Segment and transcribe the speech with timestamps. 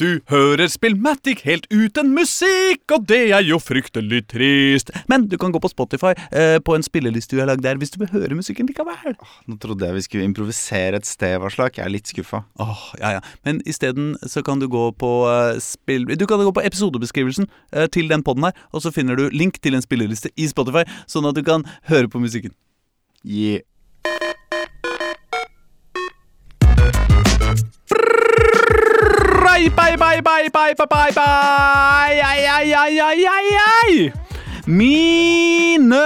[0.00, 4.88] Du hører Spillmatic helt uten musikk, og det er jo fryktelig trist.
[5.12, 7.92] Men du kan gå på Spotify eh, på en spilleliste du har lagd der, hvis
[7.92, 9.18] du vil høre musikken likevel.
[9.44, 11.76] Nå trodde jeg vi skulle improvisere et sted, Varslak.
[11.76, 12.46] Jeg er litt skuffa.
[12.64, 13.20] Åh, ja, ja.
[13.44, 16.08] Men isteden så kan du gå på eh, spill...
[16.16, 19.60] Du kan gå på episodebeskrivelsen eh, til den podden her, og så finner du link
[19.60, 22.56] til en spilleliste i Spotify, sånn at du kan høre på musikken.
[23.20, 23.60] Yeah.
[29.68, 31.22] Bye, bye, bye, bye, bye, bye, bye, bye.
[31.22, 34.29] Ai, ai, ai, ai, ai, ai.
[34.66, 36.04] Mine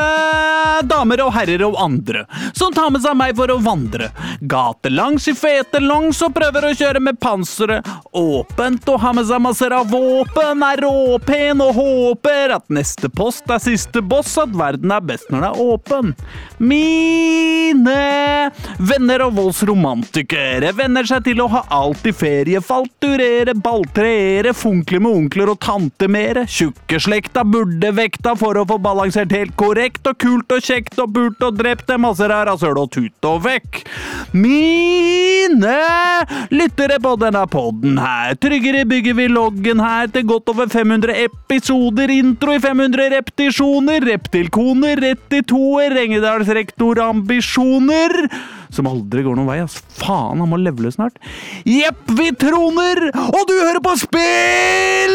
[0.85, 4.11] damer og herrer og andre som tar med seg meg for å vandre.
[4.41, 7.87] Gatelangs i fete longs og prøver å kjøre med panseret.
[8.15, 10.63] Åpent og har med seg masser av våpen.
[10.65, 15.41] Er råpen og håper at neste post er siste boss, at verden er best når
[15.41, 16.15] den er åpen.
[16.59, 17.99] Mine
[18.79, 25.19] venner og voldsromantikere venner seg til å ha alt i ferie, falturere, balltreere, funkle med
[25.25, 26.47] onkler og tante mere.
[26.51, 31.45] Tjukkeslekta burde vekta for å få balansert helt korrekt og kult og kjekt og pult
[31.47, 33.81] og drept det masser av rasøl og tut og vekk.
[34.37, 35.79] Mine
[36.53, 42.13] lyttere på denne podden her, tryggere bygger vi loggen her til godt over 500 episoder,
[42.13, 48.29] intro i 500 repetisjoner, reptilkoner, rett i toer, Engedals rektorambisjoner
[48.75, 49.61] som aldri går noen vei.
[49.65, 49.79] ass.
[49.99, 51.17] Faen, han må levele snart.
[51.69, 55.15] Jepp, vi troner, og du hører på Spill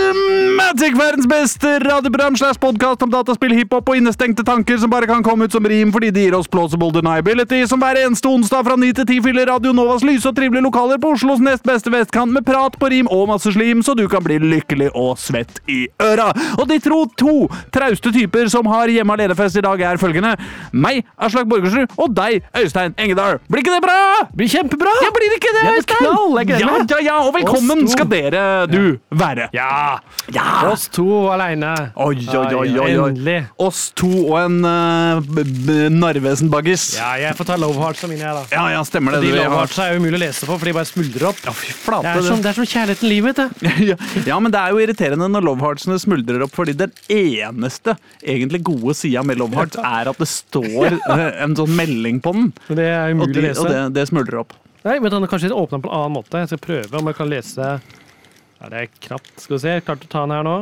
[0.59, 5.23] Magic, verdens beste radioprogram slash podkast om dataspill, hiphop og innestengte tanker som bare kan
[5.25, 8.75] komme ut som rim fordi de gir oss plausible deniability, som hver eneste onsdag fra
[8.79, 12.33] 9 til 10 fyller Radio Novas lyse og trivelige lokaler på Oslos nest beste vestkant
[12.35, 15.81] med prat på rim og masse slim, så du kan bli lykkelig og svett i
[16.03, 16.29] øra.
[16.59, 17.35] Og de tro to
[17.73, 20.35] trauste typer som har hjemme alene-fest i dag, er følgende
[20.71, 23.39] meg, Aslak Borgersrud, og deg, Øystein Engedal.
[23.49, 24.01] Blir ikke det bra?
[24.37, 24.91] Blir kjempebra!
[25.01, 26.03] Ja, blir det ikke det, Ja, det Øystein?
[26.03, 29.47] knall, jeg gleder ja, ja, ja, og velkommen skal dere, du, være.
[29.57, 29.97] Ja!
[30.29, 30.43] Ja.
[30.69, 31.71] Oss to aleine.
[31.97, 32.89] Oi, oi, oi, oi.
[33.07, 33.39] Endelig.
[33.57, 36.83] Oss to og en uh, Narvesen-baggis.
[36.99, 38.43] Ja, jeg får ta Love Hearts som mine, jeg, da.
[38.53, 39.23] Ja, ja, stemmer det.
[39.23, 39.57] Fordi det Love.
[39.63, 41.41] Hearts er umulig å lese på, for de bare smuldrer opp.
[41.49, 42.13] Ja, fy Det flate.
[42.13, 43.97] er som, det er som kjærligheten i livet, vet ja,
[44.29, 48.61] ja, men det er jo irriterende når Love Heartsene smuldrer opp, fordi den eneste egentlig
[48.69, 52.51] gode sida med Love Hearts er at det står eh, en sånn melding på den,
[52.77, 54.55] det er og, de, og det, det smuldrer opp.
[54.85, 56.39] Nei, men den er kanskje åpna på en annen måte.
[56.39, 59.33] Jeg skal prøve om jeg kan lese Ja, det er knapt.
[59.39, 59.75] Skal vi se.
[59.83, 60.57] Klart å ta den her nå.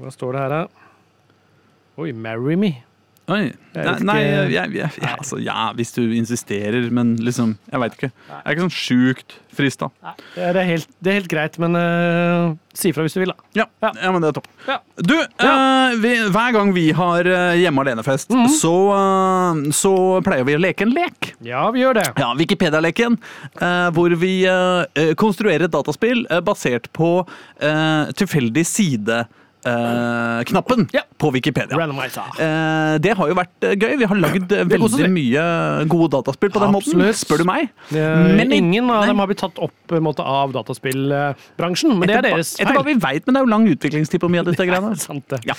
[0.00, 0.90] Hva står det her, da?
[1.96, 2.85] Oi, 'Marry Me'.
[3.26, 3.48] Oi.
[3.74, 7.96] Nei, nei jeg, jeg, jeg, ja, altså, ja, hvis du insisterer, men liksom Jeg veit
[7.96, 8.10] ikke.
[8.30, 9.88] Jeg er ikke sånn sjukt frista.
[10.36, 13.48] Det det er, helt, det helt greit, men uh, si ifra hvis du vil, da.
[13.56, 13.90] Ja, Ja.
[14.04, 14.46] ja, men det er topp.
[14.68, 14.76] Ja.
[15.00, 18.52] Du, uh, vi, hver gang vi har eh, hjemme alene-fest, Mhm.
[18.52, 19.94] så, uh, så
[20.26, 21.32] pleier vi å leke en lek.
[21.44, 22.06] Ja, vi gjør det.
[22.20, 23.18] Ja, Wikipedia-leken,
[23.96, 24.34] hvor vi
[25.18, 27.10] konstruerer et dataspill basert på
[27.58, 29.26] tilfeldig tilfeldig
[29.66, 31.02] side-knappen Ja.
[31.18, 31.76] på Wikipedia.
[31.76, 33.96] Eh, det har jo vært eh, gøy.
[33.98, 35.44] Vi har lagd eh, veldig mye
[35.90, 37.04] gode dataspill på den måten.
[37.16, 37.70] Spør du meg.
[37.90, 42.56] Men ingen av dem har blitt tatt opp måte, av dataspillbransjen, men det er deres
[42.56, 42.66] feil.
[42.66, 44.96] Etter hva vi veit, men det er jo lang utviklingstid på mye av disse greiene.
[45.00, 45.42] Sant det.
[45.48, 45.56] Ja.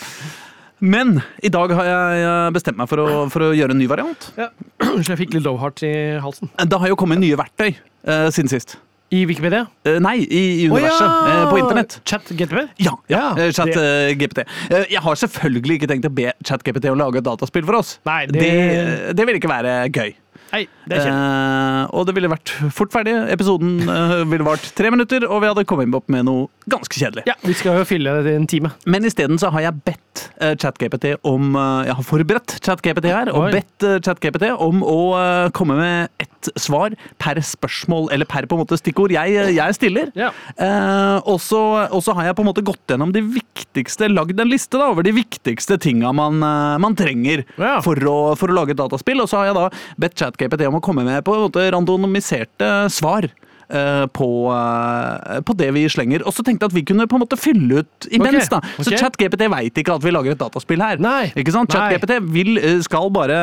[0.80, 3.88] Men i dag har jeg eh, bestemt meg for å, for å gjøre en ny
[3.90, 4.30] variant.
[4.38, 4.52] Ja.
[5.02, 6.52] Så jeg fikk litt love i halsen.
[6.54, 8.78] Det har jo kommet nye verktøy uh, siden sist.
[9.10, 9.62] I Wikipedia?
[9.88, 11.08] Eh, nei, i, i universet.
[11.08, 12.02] eh, på internett.
[12.04, 12.66] ChatGPT?
[12.84, 13.20] Ja, ja.
[13.38, 14.44] Ja, eh, Chat det- eh, GPT.
[14.70, 18.00] Eh, jeg har selvfølgelig ikke tenkt å be ChatGPT å lage et dataspill for oss.
[18.06, 18.40] Nei, det...
[18.42, 20.14] det- Det, vil ikke være gøy.
[20.52, 21.00] Nei, det.
[21.08, 23.14] Eh, og det ville vært fort ferdig.
[23.34, 27.24] Episoden eh, ville vart tre minutter, og vi hadde kommet opp med noe ganske kjedelig.
[27.30, 28.72] Ja, vi skal jo fylle det i en time.
[28.86, 33.32] Men isteden så har jeg bedt eh, ChatGPT om eh, Jeg har forberedt ChatGPT her,
[33.34, 33.52] og Oi.
[33.60, 38.56] bedt eh, ChatGPT om å eh, komme med ett svar per spørsmål, eller per på
[38.58, 40.12] en måte stikkord jeg, jeg stiller.
[40.18, 40.30] Ja.
[40.56, 44.40] Eh, og så og så har jeg på en måte gått gjennom de viktigste, lagd
[44.40, 47.78] en liste da, over de viktigste tinga man, eh, man trenger Ja.
[47.86, 49.22] for, å, for å lage et dataspill.
[49.24, 49.66] Og så har jeg da
[50.00, 53.30] bedt ChatGPT om å komme med på en måte randomiserte svar.
[53.70, 56.24] eh, på, eh, på det vi slenger.
[56.28, 58.48] Og så tenkte jeg at vi kunne på en måte fylle ut imens.
[58.48, 58.62] Okay, da.
[58.78, 59.00] Så okay.
[59.02, 61.02] ChatGPT veit ikke at vi lager et dataspill her.
[61.04, 61.74] Nei, Ikke sant?
[61.74, 63.40] ChatGPT eh, skal bare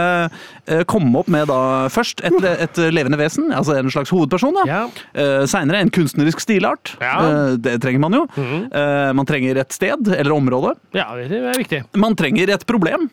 [0.67, 1.61] eh, komme opp med da
[1.93, 4.57] først et, et levende vesen, altså en slags hovedperson.
[4.63, 4.65] da.
[4.69, 4.83] Ja.
[5.15, 6.95] Uh, Seinere en kunstnerisk stilart.
[7.03, 7.17] Ja.
[7.21, 8.25] Uh, det trenger man jo.
[8.37, 8.63] Mm -hmm.
[8.73, 10.75] uh, man trenger et sted eller område.
[10.93, 11.85] ja, det er viktig.
[11.95, 13.11] Man trenger et problem.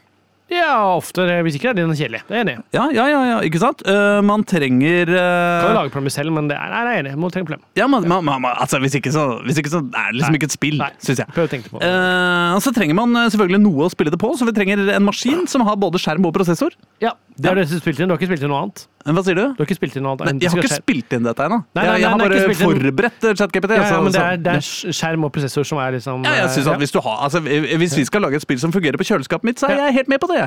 [0.51, 1.23] Ja, ofte.
[1.45, 2.21] Hvis ikke er den kjedelig.
[2.27, 2.63] Det er jeg enig i.
[2.75, 3.83] Ja, ja, ja, ja ikke sant?
[3.87, 5.21] Uh, man trenger uh...
[5.63, 7.13] Kan jo lage problemer selv, men det er, nei, det er jeg enig.
[7.15, 7.63] Man Må problem.
[7.79, 10.41] Ja, man, man, man, altså, hvis, ikke så, hvis ikke så er det liksom Nei.
[10.41, 11.31] ikke et spill, syns jeg.
[11.31, 11.87] Prøv å tenke på det.
[11.87, 15.45] Uh, så trenger man selvfølgelig noe å spille det på, så vi trenger en maskin
[15.51, 16.75] som har både skjerm og prosessor.
[17.01, 18.11] Ja, Det har du spilt inn.
[18.11, 18.85] Du har ikke spilt inn noe annet?
[19.01, 19.45] Hva sier du?
[19.55, 20.27] Du har ikke spilt inn noe annet?
[20.27, 21.57] Nei, jeg har ikke spilt inn dette ennå.
[21.73, 23.73] Jeg, jeg har er bare forberedt ChatGPT.
[23.79, 26.51] ja, ja, men det er, det er skjerm og prosessor som er liksom Ja, jeg
[26.57, 29.07] synes at hvis, du har, altså, hvis vi skal lage et spill som fungerer på
[29.09, 30.40] kjøleskapet mitt, så er jeg helt med på det.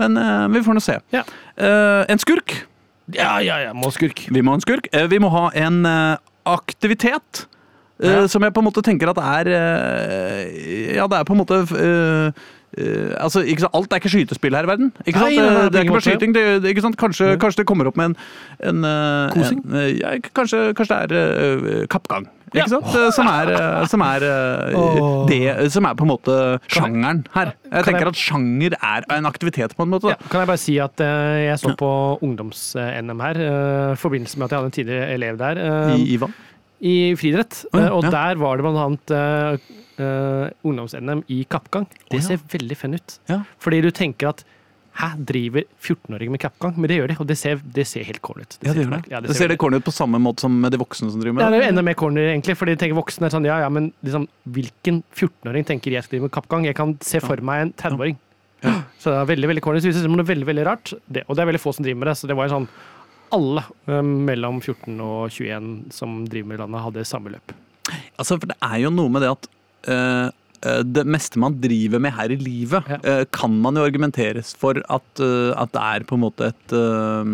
[0.00, 0.98] Men uh, vi får nå se.
[1.14, 1.24] Ja.
[1.58, 2.56] Uh, en skurk.
[3.12, 3.72] Ja, ja, ja.
[3.76, 4.24] Må skurk.
[4.32, 4.88] Vi må ha en skurk.
[4.94, 5.82] Uh, vi må ha en
[6.48, 7.46] aktivitet.
[8.02, 8.24] Ja.
[8.26, 9.48] Som jeg på en måte tenker at er
[10.96, 11.60] Ja, det er på en måte
[12.76, 13.74] eh, eh, altså, ikke sant?
[13.78, 14.92] Alt er ikke skytespill her i verden.
[15.06, 15.32] Ikke sant?
[15.34, 16.34] Nei, nei, nei, det er ikke bare skyting.
[16.36, 16.96] Det, ikke sant?
[17.00, 17.40] Kanskje, Ja.
[17.42, 18.16] kanskje det kommer opp med en,
[18.70, 19.64] en, eh, Kosing?
[19.68, 22.28] en eh, ja, kanskje, kanskje det er uh, kappgang.
[22.52, 22.66] Ja.
[22.68, 22.84] Sant?
[22.84, 23.08] Oh.
[23.16, 25.26] Som er, eh, som er eh, Åh.
[25.30, 26.34] det som er på en måte
[26.68, 27.54] sjangeren her.
[27.72, 30.12] Jeg tenker at sjanger er en aktivitet, på en måte.
[30.12, 31.88] Ja, kan jeg bare si at eh, jeg så på
[32.20, 36.10] ungdoms-NM her, eh, i forbindelse med at jeg hadde en tidligere elev der, eh, I,
[36.12, 36.28] I hva?
[36.82, 37.62] i friidrett.
[37.72, 41.86] Oh, Eh, og der var det blant annet eh, eh, ungdoms-NM i kappgang.
[42.08, 42.26] Det oh, ja.
[42.26, 43.20] ser veldig fun ut.
[43.30, 43.42] Ja.
[43.62, 44.44] Fordi du tenker at
[44.92, 46.74] Hæ, driver 14-åringer med kappgang?
[46.76, 48.58] Men det gjør de, og det ser, det ser helt corny ut.
[48.60, 49.08] Ja, det ser gjør det.
[49.08, 51.38] ja, det ser det veldig- corny ut på samme måte som de voksne som driver
[51.38, 53.46] med Ja, det er jo enda mer corny, egentlig, fordi de tenker voksne er sånn,
[53.48, 56.66] ja, ja, men liksom, hvilken 14-åring tenker jeg skal drive med kappgang?
[56.68, 58.18] Jeg kan se for meg en 30-åring.
[59.00, 59.80] Så det er veldig, veldig corny.
[59.80, 60.92] Så det noe veldig, veldig rart.
[61.08, 62.68] Det, og det er veldig få som driver med det, så det var jo sånn
[63.32, 67.54] alle eh, mellom 14 og 21 som driver med landet, hadde samme løp.
[68.20, 69.48] Altså, for det er jo noe med det at
[69.82, 72.98] det meste man driver med her i livet, Ja.
[73.02, 76.72] eh, kan man jo argumenteres for at, eh, at det er på en måte et
[76.72, 77.32] eh,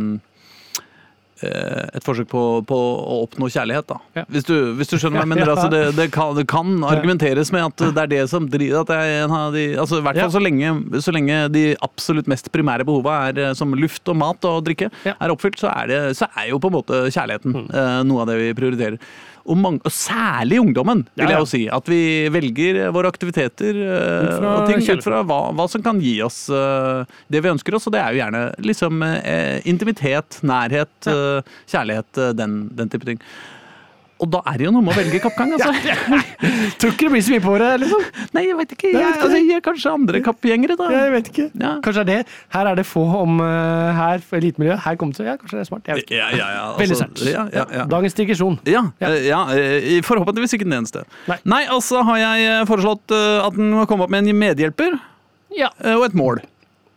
[1.43, 3.99] eh, et forsøk på, på å oppnå kjærlighet, da.
[4.17, 4.25] Ja.
[4.33, 5.53] Hvis, du, hvis du skjønner hva jeg mener.
[5.53, 9.29] Altså det, det, kan, det kan argumenteres med at det er det som driver at
[9.29, 10.73] av de, altså I hvert fall så, lenge,
[11.05, 14.91] så lenge de absolutt mest primære behova er eh, som luft og mat og drikke,
[15.15, 17.65] er oppfylt, så er, det, så er jo på en måte kjærligheten Mm.
[17.73, 18.99] eh, noe av det vi prioriterer.
[19.49, 21.37] Og, mange, og særlig ungdommen, vil Ja, ja.
[21.37, 21.63] jeg jo si.
[21.73, 22.01] At vi
[22.33, 26.45] velger våre aktiviteter uh, fra og ting ut fra hva, hva som kan gi oss
[26.53, 27.89] uh, det vi ønsker oss.
[27.89, 31.09] Og det er jo gjerne liksom eh, intimitet, nærhet,
[31.71, 33.23] kjærlighet, den, den type ting.
[34.19, 35.71] Og da er det jo noe med å velge kappgang, altså.
[36.83, 38.01] Tror ikke det blir så mye på det, liksom.
[38.35, 38.89] Nei, jeg vet ikke.
[38.91, 39.27] Jeg Jeg, vet ikke.
[39.29, 40.89] altså, jeg er kanskje andre kappgjengere, da.
[40.95, 41.47] Jeg vet ikke.
[41.63, 41.71] Ja.
[41.85, 42.17] Kanskje er det.
[42.57, 44.75] Her er det få om uh, her for elitemiljø.
[44.85, 45.87] Her kommer det til Ja, kanskje det er smart.
[45.87, 46.19] Jeg vet ikke.
[46.19, 47.25] Ja, ja, ja, altså, Veldig sært.
[47.31, 47.87] Ja, ja, ja.
[47.95, 48.59] Dagens digresjon.
[48.67, 49.09] Ja, Ja.
[49.15, 51.05] eh, ja, eh, forhåpentligvis ikke den eneste.
[51.31, 51.39] Nei.
[51.55, 54.99] Nei, altså har jeg foreslått at den må komme opp med en medhjelper
[55.57, 55.71] Ja.
[55.95, 56.43] og et mål.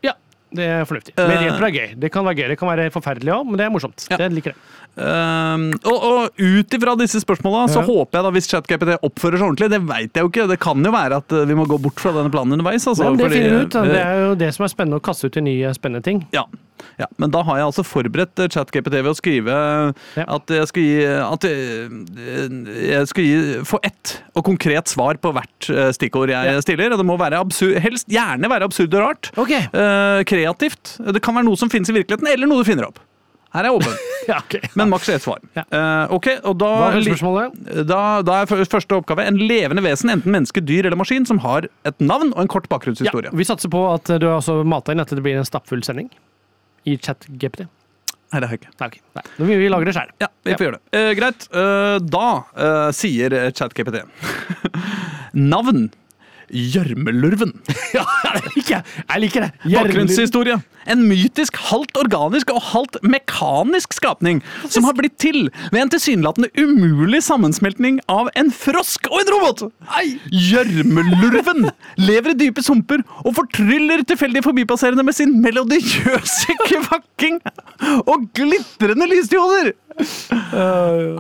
[0.03, 0.13] ja.
[0.51, 1.13] Det er fornuftig.
[1.15, 1.91] Medhjelper er gøy.
[2.01, 2.47] Det kan være gøy.
[2.51, 4.03] Det kan være forferdelig òg, men det er morsomt.
[4.12, 4.17] Ja.
[4.19, 4.57] Det liker jeg.
[4.91, 7.85] Um, og, og ut ifra disse spørsmåla så Ja.
[7.88, 10.47] håper jeg da, hvis ChatGPT oppfører seg ordentlig Det vet jeg jo ikke.
[10.51, 12.83] Det kan jo være at eh, vi må gå bort fra denne planen underveis.
[12.91, 13.75] Altså, ja, det fordi, ut.
[13.79, 16.19] eh, Det er jo det som er spennende, å kaste ut i nye spennende ting.
[16.35, 16.43] Ja.
[16.99, 19.55] ja, Men da har jeg altså forberedt eh, ChatGPT ved å skrive
[20.21, 23.38] at jeg skal gi, at jeg, skal gi
[23.71, 26.91] få ett og konkret svar på hvert stikkord jeg stiller.
[26.91, 29.31] Og det må være absurd, helst gjerne være absurd og rart.
[29.39, 29.63] Okay.
[29.71, 30.97] Uh, kreativt.
[30.99, 32.99] Det kan være noe som finnes i virkeligheten, eller noe du finner opp.
[33.51, 33.95] Her er jeg åpen,
[34.30, 34.69] Ja, okay.
[34.77, 35.42] men maks ett svar.
[35.57, 35.63] Ja.
[35.74, 37.57] Uh, ok, og da, Hva er spørsmålet?
[37.89, 41.68] da, da er første oppgave en levende vesen, enten menneske, dyr eller maskin, som har
[41.89, 43.31] et navn og en kort bakgrunnshistorie.
[43.31, 45.83] Ja, vi satser på at du har også mata inn at det blir en stappfull
[45.86, 46.12] sending
[46.88, 47.65] i chat-GPT.
[48.31, 48.71] Nei, det har jeg ikke.
[48.80, 49.01] Nei, okay.
[49.18, 49.24] Nei.
[49.50, 50.12] Vi, vi lager det sjøl.
[50.24, 50.83] Ja, vi får gjøre det.
[50.95, 51.48] Uh, greit.
[51.51, 54.00] Uh, da eh, sier ChatGPT
[55.51, 55.89] Navn
[56.51, 57.56] Gjørmelurven.
[57.92, 58.83] Ja, jeg liker jeg!
[59.21, 59.50] Liker det.
[59.68, 60.56] Bakgrunnshistorie.
[60.89, 64.39] En mytisk, halvt organisk og halvt mekanisk skapning
[64.71, 69.63] som har blitt til ved en tilsynelatende umulig sammensmeltning av en frosk og en robot.
[70.31, 71.70] Gjørmelurven
[72.01, 77.41] lever i dype sumper og fortryller tilfeldig forbipasserende med sin melodiøse kvakking
[78.08, 79.74] og glitrende lysdioder.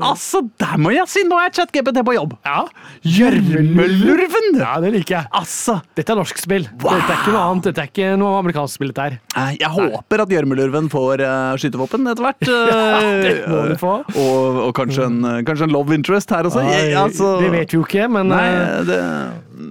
[0.01, 1.23] Altså, der må jeg si!
[1.27, 2.35] Nå er ChatGPT på jobb.
[2.45, 2.63] Ja.
[3.05, 4.49] Gjørmelurven!
[4.59, 5.29] ja, det liker jeg.
[5.37, 6.67] Altså, Dette er norsk spill.
[6.81, 7.69] Dette er ikke noe annet.
[7.69, 8.91] Dette er ikke noe amerikansk spill.
[8.91, 9.53] dette her.
[9.59, 12.47] Jeg håper at gjørmelurven får uh, skytevåpen etter hvert.
[12.49, 13.93] ja, det må den få.
[14.15, 16.65] Og, og kanskje, en, eh, kanskje en love interest her også.
[16.67, 18.99] Jeg, altså, Det vet vi jo ikke, men, Nei, eh, det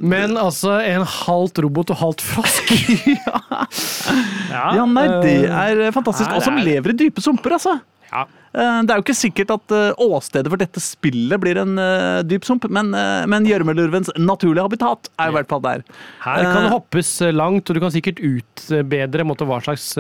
[0.01, 2.71] men altså en halvt robot og halvt frosk.
[4.51, 6.31] Ja, nei, det eh, er fantastisk.
[6.35, 7.77] Og som er- lever i dype sumper, altså.
[8.11, 8.25] ja.
[8.53, 12.23] Eh, Det er jo ikke sikkert at eh, åstedet for dette spillet blir en eh,
[12.27, 12.91] dyp sump, men,
[13.31, 15.85] men gjørmelurvens naturlige habitat er i hvert fall der.
[16.25, 19.93] Her kan det hoppes langt, og du kan sikkert utbedre måte, hva slags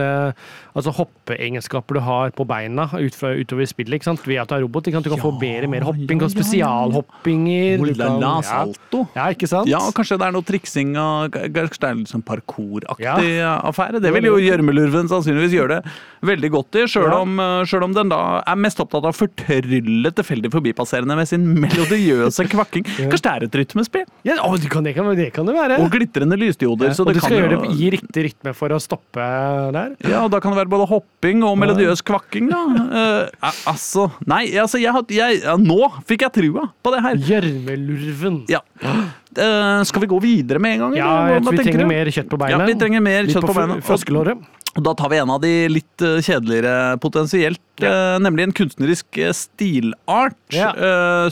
[0.74, 3.98] altså hoppeegenskaper du har på beina ut fra, utover spillet.
[3.98, 4.22] ikke sant?
[4.26, 4.86] Ved at du er robot.
[4.86, 5.06] Ikke sant?
[5.08, 6.34] Du kan få bedre mer hopping ja, ja, ja.
[6.34, 7.78] spesialhoppinger.
[7.78, 8.42] du la la, kan- ja.
[8.50, 9.02] salto.
[9.16, 9.68] ja, ikke sant?
[9.70, 13.06] Ja, og kanskje det er noe triksing og kanskje det er litt sånn parkouraktig
[13.38, 13.54] Ja.
[13.70, 14.00] affære.
[14.02, 15.92] Det vil jo gjørmelurven sannsynligvis gjøre det
[16.26, 17.18] veldig godt i, sjøl Ja.
[17.20, 22.46] om, om den da er mest opptatt av å fortrylle tilfeldig forbipasserende med sin melodiøse
[22.50, 22.86] kvakking.
[23.10, 24.06] Kanskje det er et rytmespill?
[24.26, 25.80] Ja, å, det, kan, det, kan, det kan det være.
[25.84, 26.94] Og glitrende lysdioder.
[26.96, 29.28] så og du kan skal jo- gjøre det i riktig rytme for å stoppe
[29.76, 29.94] der.
[30.06, 32.64] Ja, og da kan det være både hopping og melodiøs kvakking, da.
[32.90, 37.24] Uh, altså Nei, altså, jeg, jeg, ja, nå fikk jeg trua på det her.
[37.30, 38.44] Gjørmelurven.
[38.50, 38.62] Ja.
[38.82, 40.96] Uh, skal vi gå videre med en gang?
[40.98, 41.36] Ja, eller?
[41.36, 41.90] jeg vi trenger du?
[41.92, 42.56] mer kjøtt på beina.
[42.56, 43.76] Ja, vi trenger mer Litt kjøtt på beina.
[43.86, 44.48] Froskelåret.
[44.78, 48.18] Og da tar vi en av de litt eh, kjedeligere potensielt, Ja.
[48.22, 50.36] nemlig en kunstnerisk eh, stilart.
[50.54, 50.70] Ja.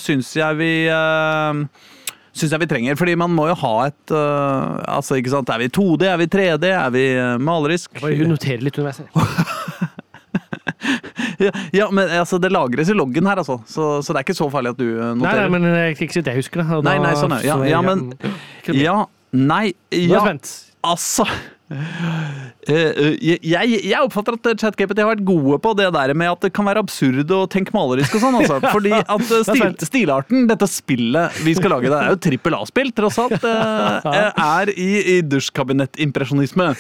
[0.03, 1.63] Syns jeg vi eh,
[2.39, 5.63] Syns jeg vi trenger, fordi man må jo ha et eh, Altså, ikke sant, Er
[5.63, 7.95] vi 2D, er vi 3D, er vi eh, malerisk?
[7.99, 9.05] Jeg bare noterer litt underveis.
[11.39, 13.61] Ja, ja, men altså, det lagres i loggen her, altså.
[13.71, 15.21] Så, så det er ikke så farlig at du noterer.
[15.23, 16.81] Nei, nei, men jeg ikke at jeg husker det.
[16.83, 17.47] Nei, nei, sånn er det.
[17.47, 18.09] Ja, ja, men-.
[18.75, 18.97] Ja,
[19.39, 19.63] nei,
[19.95, 20.25] ja,
[20.83, 26.15] altså Eh, eh, jeg, jeg jeg oppfatter at ChatGPT har vært gode på det der
[26.17, 28.39] med at det kan være absurd og tenk malerisk og sånn.
[28.41, 28.61] Altså.
[28.75, 32.93] Fordi at eh, stil, stilarten, dette spillet vi skal lage, det er jo trippel A-spill,
[32.97, 36.73] tross alt, eh, eh, er i, i dusjkabinettimpresjonisme.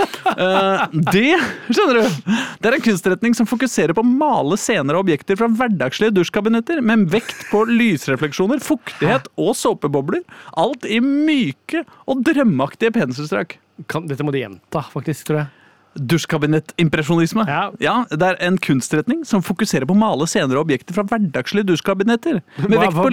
[0.00, 1.34] Uh, det
[1.68, 5.48] skjønner du, det er en kunstretning som fokuserer på å male scener og objekter fra
[5.58, 10.22] hverdagslige dusjkabinetter, med vekt på lysrefleksjoner, fuktighet og såpebobler.
[10.60, 13.58] Alt i myke og drømmeaktige penselstrøk.
[13.88, 15.50] Kan, dette må de gjenta, faktisk, tror jeg.
[15.90, 17.42] Dusjkabinettimpresjonisme.
[17.50, 17.94] Ja.
[18.06, 22.38] det er en kunstretning som fokuserer på å male scener og objekter fra hverdagslige dusjkabinetter.
[22.62, 23.08] Hva, hva,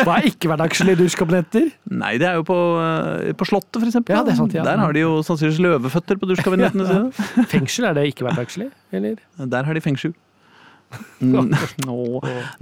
[0.00, 1.68] hva er ikke-hverdagslige dusjkabinetter?
[2.02, 4.16] Nei, det er jo på, eh, på Slottet, for eksempel.
[4.16, 4.64] Ja, sant, ja.
[4.66, 7.46] Der har de jo sannsynligvis løveføtter på dusjkabinettene sine.
[7.52, 8.70] Fengsel, er det ikke-hverdagslig?
[8.96, 9.20] Eller?
[9.44, 10.16] Der har de fengsel.
[11.24, 11.54] Mm,
[11.86, 11.96] nå.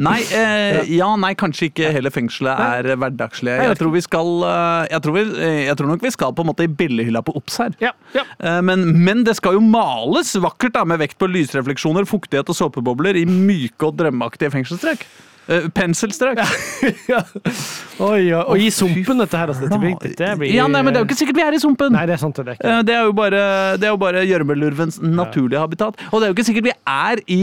[0.04, 3.56] Nei, eh, ja, nei, kanskje ikke hele fengselet er hverdagslige.
[3.58, 6.36] jeg Jeg tror vi skal eh, jeg tror, vi, eh, jeg tror nok vi skal
[6.36, 7.74] på en måte i billehylla på Obs her.
[7.82, 7.90] Ja.
[8.14, 8.24] ja.
[8.38, 12.58] Eh, Men, men det skal jo males vakkert da, med vekt på lysrefleksjoner, fuktighet og
[12.58, 15.04] såpebobler i myke og drømmeaktige fengselsstrøk.
[15.50, 16.38] Uh, penselstrøk.
[18.06, 18.44] Oi, ja.
[18.46, 19.50] Og i sumpen, dette her.
[19.50, 21.56] Altså, dette blir, dette blir Ja, nei, men Det er jo ikke sikkert vi er
[21.56, 21.96] i sumpen.
[21.96, 22.38] Nei, det er sant.
[22.38, 22.70] Det er ikke.
[22.70, 23.42] Uh, Det er jo bare,
[23.82, 25.98] jo bare gjørmelurvens naturlige habitat.
[26.12, 27.40] Og det er jo ikke sikkert vi er i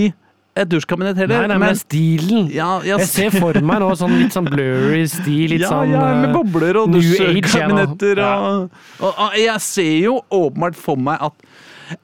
[0.67, 1.45] dusjkabinett heller.
[1.45, 2.51] Nei, nei, men er stilen.
[2.51, 5.95] ja, jeg, Jeg ser for meg nå sånn litt sånn blurry stil, litt ja, sånn
[5.95, 8.35] ja, med eh, bobler og dusjkabinetter ja.
[8.35, 11.49] og, og, og Jeg ser jo åpenbart for meg at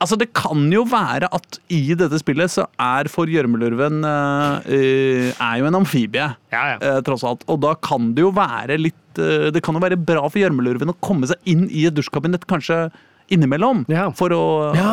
[0.02, 5.28] Altså, Det kan jo være at i dette spillet så er for gjørmelurven eh, eh,
[5.34, 6.30] er jo en amfibie.
[6.54, 6.78] Ja, ja.
[6.82, 7.46] Uh, tross alt.
[7.52, 10.94] Og da kan det jo være litt uh, Det kan jo være bra for gjørmelurven
[10.94, 12.88] å komme seg inn i et dusjkabinett kanskje
[13.34, 13.84] innimellom.
[13.90, 14.10] Ja.
[14.16, 14.42] For å
[14.76, 14.92] Ja,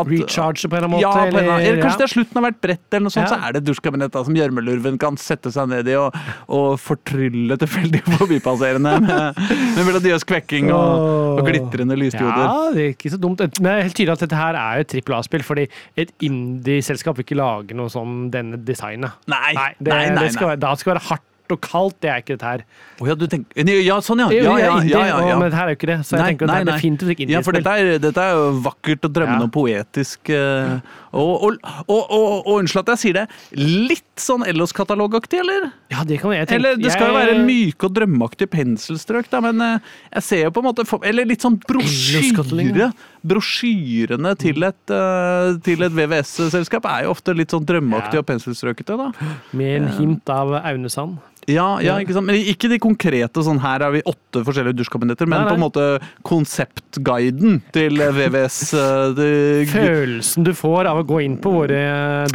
[0.00, 1.02] at- recharge på en eller annen måte.
[1.02, 1.98] Ja, eller eller kanskje ja.
[2.00, 4.34] det er slutten av hvert brett, eller noe sånt, så er det et dusjkabinett som
[4.34, 6.16] gjørmelurven kan sette seg ned i og,
[6.48, 9.38] og fortrylle tilfeldig forbipasserende med,
[9.76, 12.44] med melodiøs kvekking og, og glitrende lysdioder.
[12.48, 13.40] Ja, det er ikke så dumt.
[13.60, 15.68] Men det er helt tydelig at dette her er jo trippel A-spill, fordi
[15.98, 19.14] et indie-selskap vil ikke lage noe som denne designet.
[19.30, 20.52] Nei, Nei, det, nei, nei, det skal nei.
[20.56, 22.64] være, da skal det være hardt og kaldt, det er ikke dette her.
[22.98, 24.28] Å ja, du tenker, ja, sånn ja.
[24.34, 25.38] Ja, ja, ja, ja, ja.
[25.38, 27.28] Men dette er jo ikke det, så jeg Nei, tenker at det er definitivt ikke
[27.32, 30.30] Ja, for dette er, dette er jo vakkert og drømmende og poetisk.
[30.34, 30.78] eh,
[31.12, 35.70] Og, og, og, og, unnskyld at jeg sier det, litt sånn Ellos-katalogaktig, eller?
[35.92, 36.58] Ja, det kan jeg tenke.
[36.58, 40.52] Eller det skal jo være myke og drømmeaktige penselstrøk, da, men eh, jeg ser jo
[40.56, 42.90] på en måte Eller litt sånn brosjyre.
[43.28, 48.98] Brosjyrene til et, eh, til et VVS-selskap er jo ofte litt sånn drømmeaktige og penselstrøkete,
[49.00, 49.10] da.
[49.56, 51.18] Med en hint av Aune Sand.
[51.48, 51.94] ja, Ja.
[51.98, 52.26] ikke sant?
[52.28, 55.62] Men ikke de konkrete sånn her har vi åtte forskjellige dusjkabinetter, men Nei, på en
[55.64, 55.84] måte
[56.28, 58.74] konseptguiden til VVS.
[58.74, 61.80] eh, Følelsen du får av å gå inn på våre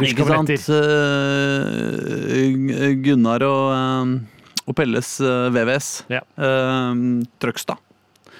[0.02, 0.50] ikke sant?
[2.34, 4.04] Eh, Gunnar og, eh,
[4.64, 5.88] og Pelles eh, VVS.
[6.12, 6.22] Ja.
[7.42, 7.78] Trøgstad.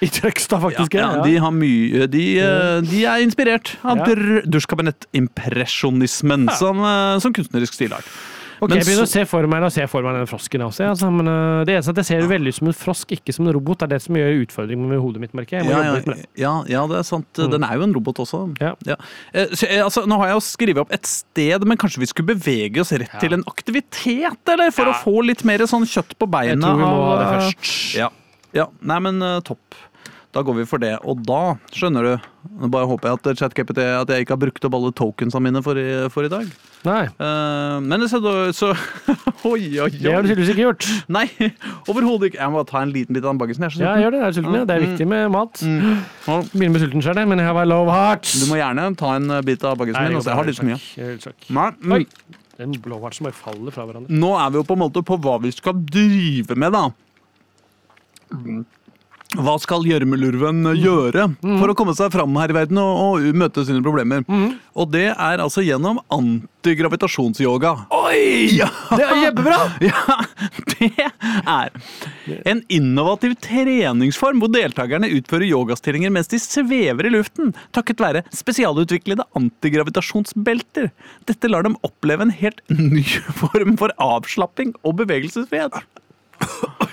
[0.03, 0.97] I Trøgstad, faktisk.
[0.99, 2.23] Ja, de har mye De,
[2.83, 4.41] de er inspirert av Ja.
[4.43, 6.55] dusjkabinettimpresjonismen ja.
[6.59, 6.81] som,
[7.23, 8.09] som kunstnerisk stilart.
[8.61, 10.85] Ok, Men jeg begynner å se for meg, se for meg den frosken også.
[10.93, 13.47] Altså, men uh, det eneste at jeg ser veldig ut som en frosk, ikke som
[13.47, 13.81] en robot.
[13.81, 15.69] Det er det som gjør utfordringen med hodet mitt, merker jeg.
[15.71, 17.29] Ja, ja, ja, ja, det er sant.
[17.35, 17.51] Mm.
[17.55, 18.41] Den er jo en robot også.
[18.63, 18.73] Ja.
[19.33, 22.11] Eh, så, eh, altså, nå har jeg jo skrevet opp et sted, men kanskje vi
[22.11, 23.19] skulle bevege oss rett Ja.
[23.23, 24.71] til en aktivitet, eller?
[24.71, 24.93] For Ja.
[24.93, 26.55] å få litt mer sånn kjøtt på beina.
[26.55, 27.95] Jeg tror vi må ha det først.
[27.99, 28.09] Ja.
[28.53, 28.67] ja.
[28.81, 29.75] Nei, men uh, topp.
[30.35, 30.93] Da går vi for det.
[31.07, 34.65] Og da, skjønner du Nå bare håper jeg at ChatGPT At jeg ikke har brukt
[34.67, 36.49] opp alle tokensene mine for i, for i dag.
[36.85, 38.19] Nei, Uh, men så,
[38.59, 38.67] så
[39.47, 40.33] Oi, oi, det har du oi.
[40.33, 40.85] tydeligvis ikke gjort.
[41.11, 41.25] Nei,
[41.89, 42.41] overhodet ikke.
[42.43, 43.65] Jeg må bare ta en liten bit av den baggisen.
[43.65, 44.19] Jeg Ja, gjør det.
[44.21, 44.57] Jeg er sulten.
[44.59, 44.65] ja.
[44.69, 45.63] Det er viktig med mat.
[45.65, 45.99] Mm.
[46.53, 48.35] Begynner med sulten sjøl, men jeg har bare love hearts.
[48.43, 50.17] Du må gjerne ta en eh, bit av baggisen min.
[50.19, 50.79] Altså, jeg har litt så mye.
[50.79, 51.35] mye.
[51.57, 51.95] Nei, mm.
[51.97, 52.03] Oi.
[52.59, 54.13] Den blå bare faller fra hverandre.
[54.15, 56.85] Nå er vi jo på en måte på hva vi skal drive med, da.
[59.35, 63.65] Hva skal gjørmelurven gjøre for å komme seg fram her i verden og, og møte
[63.67, 64.23] sine problemer?
[64.75, 67.73] Og det er altså gjennom antigravitasjonsyoga.
[67.95, 68.49] Oi!
[68.55, 69.57] Ja, Det er kjempebra!
[69.89, 70.17] ja,
[70.75, 71.75] det er
[72.49, 79.27] en innovativ treningsform hvor deltakerne utfører yogastillinger mens de svever i luften, takket være spesialutviklede
[79.39, 80.91] antigravitasjonsbelter.
[81.29, 83.03] Dette lar dem oppleve en helt ny
[83.41, 85.83] form for avslapping og bevegelsesfrihet.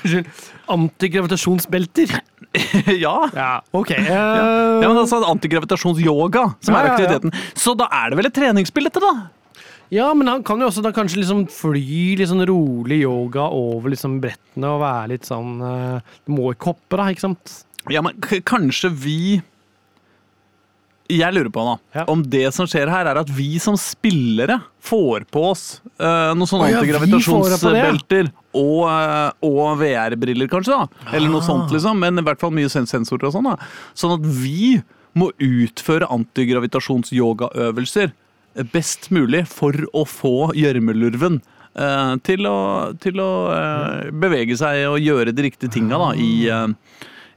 [0.02, 0.26] Unnskyld.
[0.72, 2.16] Antigravitasjonsbelter.
[3.04, 3.14] ja.
[3.34, 3.90] Ja, ok.
[3.90, 4.08] Uh...
[4.08, 6.96] Ja, men altså Antigravitasjonsyoga som Ja, er ja, ja.
[6.96, 7.36] aktiviteten.
[7.54, 9.12] Så da er det vel et treningsspill, dette, da?
[9.92, 13.92] Ja, men han kan jo også da kanskje liksom fly litt sånn rolig yoga over
[13.92, 17.58] liksom brettene og være litt sånn Du må ikke hoppe, da, ikke sant?
[17.92, 19.18] Ja, men k kanskje vi
[21.12, 22.06] Jeg lurer på nå Ja.
[22.08, 25.66] om det som skjer her, er at vi som spillere får på oss
[26.00, 28.24] uh, noen sånne oh, ja, ja.
[28.54, 30.76] Og, eh, og VR-briller, kanskje.
[30.76, 31.98] da Eller noe sånt, liksom.
[31.98, 33.48] Men i hvert fall mye sen- sensorer og sånn.
[33.50, 33.56] da
[33.94, 34.82] Sånn at vi
[35.16, 38.12] må utføre antigravitasjons-yogaøvelser
[38.72, 41.40] best mulig for å få gjørmelurven
[41.74, 42.58] eh, til å,
[43.00, 46.68] til å eh, bevege seg og gjøre de riktige tinga da, i, uh,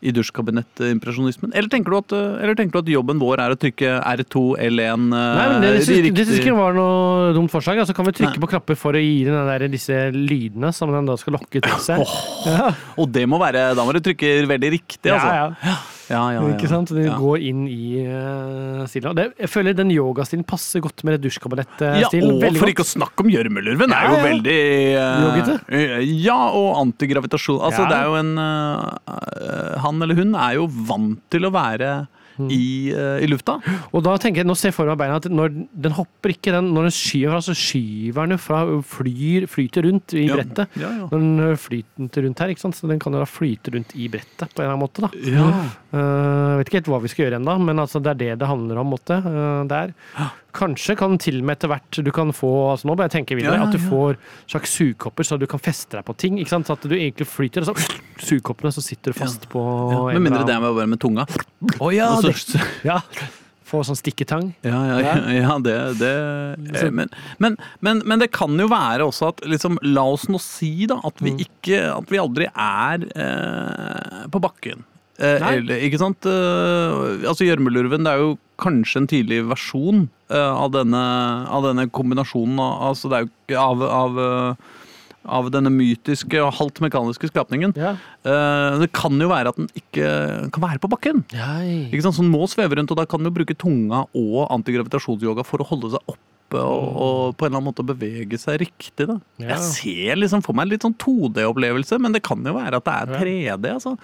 [0.05, 1.51] i dusjkabinettimpresjonismen.
[1.55, 5.47] Eller, eh, eller tenker du at jobben vår er å trykke R2, L1 uh, Nei,
[5.53, 7.81] men Det det syns ikke var noe dumt forslag.
[7.81, 11.09] Altså kan vi trykke på knapper for å gi den der, disse lydene som den
[11.09, 12.05] da skal lokke til seg.
[12.45, 12.71] Ja,
[13.01, 15.33] Og det må være, da må du trykke veldig riktig, altså.
[15.33, 15.77] ja, ja.
[16.09, 16.53] Ja, ja, ja.
[16.53, 16.91] Ikke sant?
[16.93, 17.15] Ja.
[17.17, 19.15] går inn i uh, stilen.
[19.17, 22.35] Det, jeg føler den yogastilen passer godt med det Ja, dusjkabanettstilen.
[22.35, 22.75] og Veldig for godt.
[22.75, 24.25] ikke å snakke om gjørmelurven, er jo ja.
[24.29, 24.59] veldig
[24.99, 27.61] uh, Ja, og antigravitasjon.
[27.61, 27.89] Altså, Ja.
[27.89, 32.07] det er jo en eh, Han eller hun er jo vant til å være.
[32.51, 33.57] I, eh, i lufta.
[33.91, 36.53] Og da tenker jeg, nå ser jeg for meg beina at når den hopper ikke,
[36.55, 38.61] den, når den skyver fra, så skyver den fra,
[38.95, 40.79] flyr, flyter rundt i brettet.
[40.81, 41.09] Ja, ja.
[41.11, 42.79] Når den flyter rundt her, ikke sant?
[42.79, 45.05] så den kan jo da flyte rundt i brettet på en eller annen måte.
[45.05, 45.11] da.
[45.35, 45.49] Ja.
[45.95, 48.49] Uh, vet ikke helt hva vi skal gjøre ennå, men altså det er det det
[48.49, 48.91] handler om.
[48.95, 49.95] Måte, uh, der.
[50.55, 53.35] Kanskje kan til og med etter hvert du kan få altså nå bare jeg tenker
[53.39, 53.89] videre, Ja, ja, at du ja.
[53.91, 56.37] får slags sugekopper, så du kan feste deg på ting.
[56.39, 56.67] ikke sant?
[56.69, 60.21] Så at du egentlig flyter, og så sugekoppene, så sitter du fast på Ja, Med
[60.29, 61.25] mindre det det med å være med tunga.
[61.79, 63.01] Oh, ja, så- det, ja.
[63.65, 64.51] Få sånn stikketang.
[64.61, 67.09] Ja, ja, ja, ja det, det men,
[67.41, 70.99] men, men, men det kan jo være også at liksom, La oss nå si da
[71.03, 71.39] at vi Mm.
[71.47, 74.85] ikke At vi aldri er eh, på bakken.
[75.15, 76.27] Eh, eller, ikke sant?
[76.27, 81.03] Eh, altså Gjørmelurven er jo kanskje en tidlig versjon eh, av, denne,
[81.47, 84.19] av denne kombinasjonen altså det er jo av, av,
[85.39, 87.73] av denne mytiske og halvt mekaniske skapningen.
[87.79, 87.95] Ja.
[88.81, 90.11] Det kan jo være at den ikke
[90.53, 91.23] kan være på bakken.
[91.31, 92.19] Ikke sant?
[92.19, 95.63] Så den må sveve rundt, og da kan den jo bruke tunga og antigravitasjonsyoga for
[95.63, 99.07] å holde seg oppe og, og på en eller annen måte bevege seg riktig.
[99.09, 99.15] da.
[99.41, 99.55] Ja.
[99.55, 102.85] Jeg ser liksom for meg en litt sånn 2D-opplevelse, men det kan jo være at
[102.85, 103.71] det er 3D.
[103.73, 103.95] altså.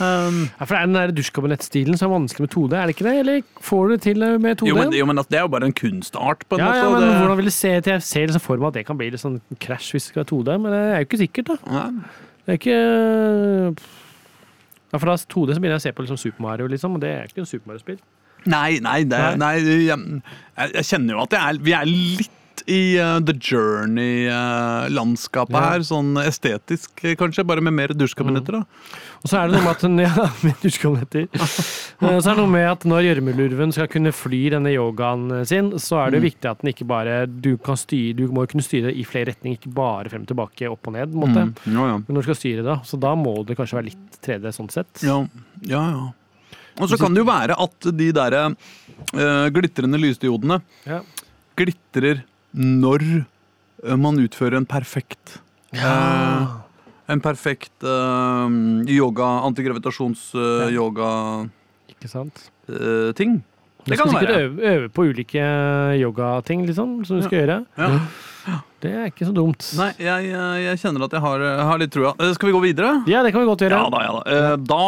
[0.00, 2.96] Um, Ja, for det er den der dusjkabinettstilen som er vanskelig med 2D, er det
[2.96, 3.14] ikke det?
[3.20, 4.68] Eller får du det til eh, med 2D?
[4.72, 6.78] jo, men, jo, men altså, Det er jo bare en kunstart, på en ja, måte.
[6.82, 7.86] ja, men det, hvordan vil det se ut?
[7.92, 10.24] Jeg ser liksom for meg at det kan bli litt sånn krasj hvis det skal
[10.24, 11.58] være 2D, men det er jo ikke sikkert, da.
[11.76, 11.86] Ja.
[12.42, 12.80] Det er ikke
[14.92, 17.00] Ja, for da 2D så begynner jeg å se på liksom Super Mario, liksom, og
[17.04, 18.00] det er ikke en Super Mario-spill.
[18.50, 19.98] Nei, nei, det, nei jeg,
[20.74, 22.30] jeg, kjenner jo at jeg er, vi er litt
[22.70, 25.62] i uh, The Journey-landskapet Ja.
[25.72, 28.52] her, sånn estetisk eh, kanskje, bare med mer dusjkabinetter.
[28.60, 28.64] da.
[29.22, 31.24] Og så er det noe med at ja, med dusjkabinetter.
[32.02, 35.68] Eh, Så er det noe med at når gjørmelurven skal kunne fly denne yogaen sin,
[35.78, 38.64] så er det jo viktig at den ikke bare Du kan styre, du må kunne
[38.66, 41.12] styre i flere retninger, ikke bare frem og tilbake, opp og ned.
[41.12, 41.44] på en måte.
[41.52, 41.76] Mm.
[41.76, 41.96] Ja, ja.
[42.02, 44.66] Men når du skal styre det, så da må det kanskje være litt 3D sånn
[44.74, 44.90] sett.
[45.06, 45.20] Ja,
[45.62, 45.82] ja.
[45.94, 46.02] ja.
[46.80, 48.54] Og så kan det jo være at de der uh,
[49.52, 51.00] glitrende lysdiodene Ja.
[51.58, 53.00] glitrer når
[53.84, 55.38] eh, man utfører en perfekt
[55.72, 56.46] eh,
[57.08, 58.48] En perfekt uh,
[58.88, 59.46] yoga, Ja.
[59.48, 61.50] antigravitasjons-yoga-ting.
[61.92, 62.50] Ikke sant?
[62.66, 63.16] det
[63.84, 65.42] Du skal sikkert øve, øve på ulike
[65.98, 67.64] yogating, liksom, som du skal gjøre.
[67.76, 67.98] Ja.
[68.82, 69.62] Det er ikke så dumt.
[69.78, 72.12] Nei, jeg, jeg, kjenner at jeg har, jeg har litt trua.
[72.18, 72.90] Eh, Skal vi gå videre?
[73.10, 73.78] Ja, det kan vi godt gjøre.
[73.78, 74.22] Ja da, ja da.
[74.34, 74.84] Eh, Da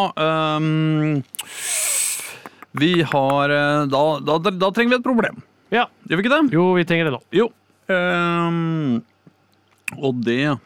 [0.58, 1.22] um,
[2.82, 5.38] Vi har eh, da, da, da, trenger vi et problem.
[5.74, 5.86] Ja.
[6.10, 6.42] Gjør vi ikke det?
[6.56, 7.22] Jo, vi trenger det nå.
[7.34, 7.50] Jo.
[7.90, 9.02] Um,
[10.00, 10.56] og det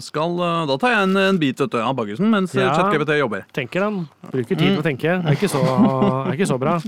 [0.00, 0.38] skal
[0.70, 2.70] Da tar jeg en, en bit vet du, av baggisen mens Ja.
[2.72, 3.44] ChatGPT jobber.
[3.54, 3.98] Tenker han.
[4.32, 5.18] Bruker tid på å tenke.
[5.20, 6.78] Det er ikke så, er ikke så bra.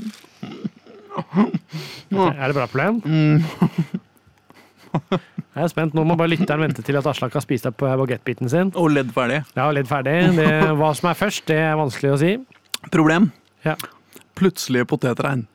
[2.09, 3.03] Er det bra problem?
[5.11, 5.95] Jeg er spent.
[5.97, 8.73] Nå må bare lytteren vente til at Aslak har spist opp bagettbiten sin.
[8.79, 9.43] Og ledd ferdig.
[9.59, 10.17] Ja, ledd ferdig.
[10.39, 12.35] Det, hva som er først, det er vanskelig å si.
[12.95, 13.31] Problem.
[13.67, 13.75] Ja.
[14.39, 15.47] Plutselige potetregn.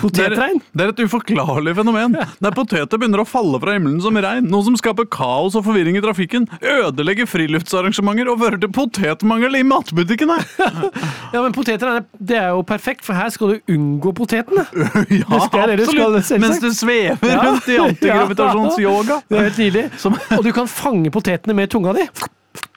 [0.00, 0.60] Potetregn?
[0.74, 2.14] Det er et uforklarlig fenomen.
[2.42, 5.98] Der poteter begynner å falle fra himmelen som regn, noe som skaper kaos og forvirring
[5.98, 10.38] i trafikken, ødelegger friluftsarrangementer og fører til potetmangel i matbutikkene.
[11.34, 14.62] Ja, men poteter er- det er jo perfekt, for her skal du unngå potetene.
[15.10, 16.40] Ja, Det det du skal, absolutt.
[16.44, 17.40] Mens du svever Ja.
[17.42, 19.16] rundt i antigravitasjonsyoga.
[19.28, 19.84] Det er helt nydelig.
[20.38, 22.06] Og du kan fange potetene med tunga di.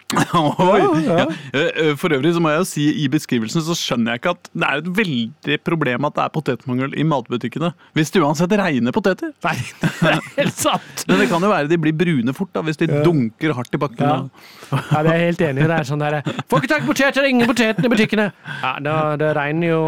[0.38, 0.80] Oi.
[0.80, 1.16] Ja, ja.
[1.18, 1.26] Ja.
[1.52, 4.50] Eh, For øvrig så må jeg jo si i beskrivelsen så skjønner jeg ikke at
[4.54, 7.74] det er et veldig problem at det er potetmangel i matbutikkene.
[7.98, 9.34] Hvis det uansett regner poteter.
[9.44, 11.04] Nei, det er helt sant.
[11.10, 13.82] Men det kan jo være de blir brune fort da, hvis de dunker hardt i
[13.84, 14.06] bakken.
[14.08, 14.78] Ja.
[14.78, 15.68] Ja, det er jeg helt enig i.
[15.72, 18.30] Det er sånn derre Får ikke tak i poteter, ingen poteter i butikkene.
[18.64, 19.82] Ja, da, Det regner jo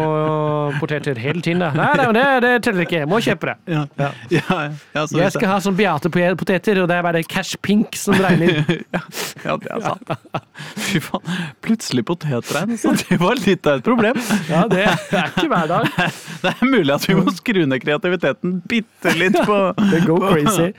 [0.80, 1.64] poteter hele tiden.
[1.64, 1.72] da.
[1.76, 3.00] Nei, nei, det, det teller ikke.
[3.04, 3.56] Jeg Må kjøpe det.
[3.72, 3.86] Ja.
[4.00, 4.10] Ja.
[4.36, 4.60] Ja,
[4.94, 8.60] ja, så Jeg skal ha sånn Beate-poteter, og det er bare Cash Pink som regner.
[8.96, 9.02] ja,
[9.46, 10.09] ja, det er sant.
[10.86, 11.38] Fy faen.
[11.64, 12.76] Plutselig potetregn.
[12.80, 14.18] Så det var litt av et problem.
[14.50, 15.88] Ja, det er ikke hver dag.
[16.40, 19.56] Det er mulig at vi må skru ned kreativiteten bitte litt på,
[20.06, 20.18] på,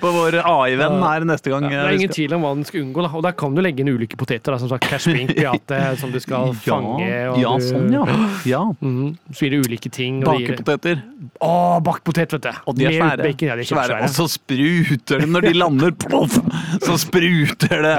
[0.01, 1.67] på vår AI-venn her neste gang.
[1.69, 3.03] Det eh, er ingen tvil om hva den skal unngå.
[3.05, 3.11] da.
[3.19, 4.55] Og der kan du legge inn ulike poteter.
[4.55, 7.05] da, Som sagt Cash Pink, Beate, som du skal fange.
[7.05, 8.07] Ja, du, sånn, ja.
[8.49, 8.63] ja.
[8.81, 10.23] Mm, Så gir det ulike ting.
[10.25, 11.03] Bakepoteter.
[11.45, 11.53] Å,
[11.85, 12.51] bakpotet, vet du.
[12.71, 13.27] Og de er svære.
[13.27, 14.01] bacon, ja, de er svære.
[14.07, 15.93] Og så spruter det når de lander.
[16.01, 16.39] Ploff,
[16.81, 17.95] så spruter det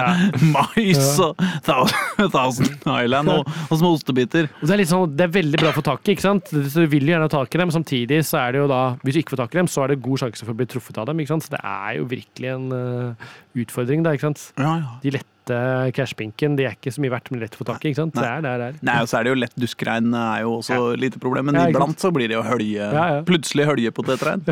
[0.51, 4.49] mais og Thousand Thousand Island og, og små ostebiter.
[4.63, 6.53] Det er sånn, det er veldig bra å få tak i, ikke sant?
[6.53, 8.71] Så du vil jo gjerne ha tak i dem, men samtidig så er det jo
[8.71, 10.59] da, hvis du ikke får tak i dem, så er det god sjanse for å
[10.61, 11.47] bli truffet av dem, ikke sant?
[11.49, 13.29] Så det er jo virkelig en uh,
[13.65, 14.49] utfordring da, ikke sant?
[14.61, 14.97] Ja, ja.
[15.03, 15.29] De lette
[15.97, 18.15] cashpinken, de er ikke så mye verdt, men lett å få tak i, ikke sant?
[18.15, 18.77] Det er det det er.
[18.87, 21.65] Nei, og så er det jo lett duskregn er jo også lite problem, men Ja,
[21.73, 22.87] iblant så blir det jo hølje.
[22.95, 23.23] Ja, ja.
[23.27, 24.45] Plutselig høljepotetregn.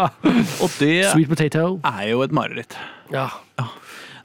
[0.62, 1.64] Og det Sweet potato.
[1.88, 2.76] er jo et mareritt.
[3.12, 3.30] Ja.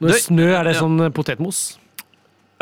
[0.02, 0.80] Når Det- snø er det ja.
[0.82, 1.62] sånn potetmos.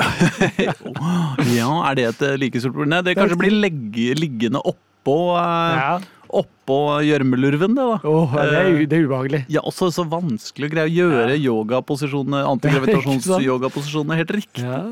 [1.59, 2.93] Ja, er det et eh, like stort problem?
[2.95, 5.93] Nei, det kanskje blir legge, liggende oppå eh, Ja.
[6.31, 7.97] Oppå gjørmelurven, det, da.
[8.07, 9.41] Oh, det, er, det er ubehagelig.
[9.51, 14.63] Ja, også så vanskelig å greie å gjøre yogaposisjonene, antigravitasjonsyogaposisjonene helt riktig.
[14.63, 14.85] Ja.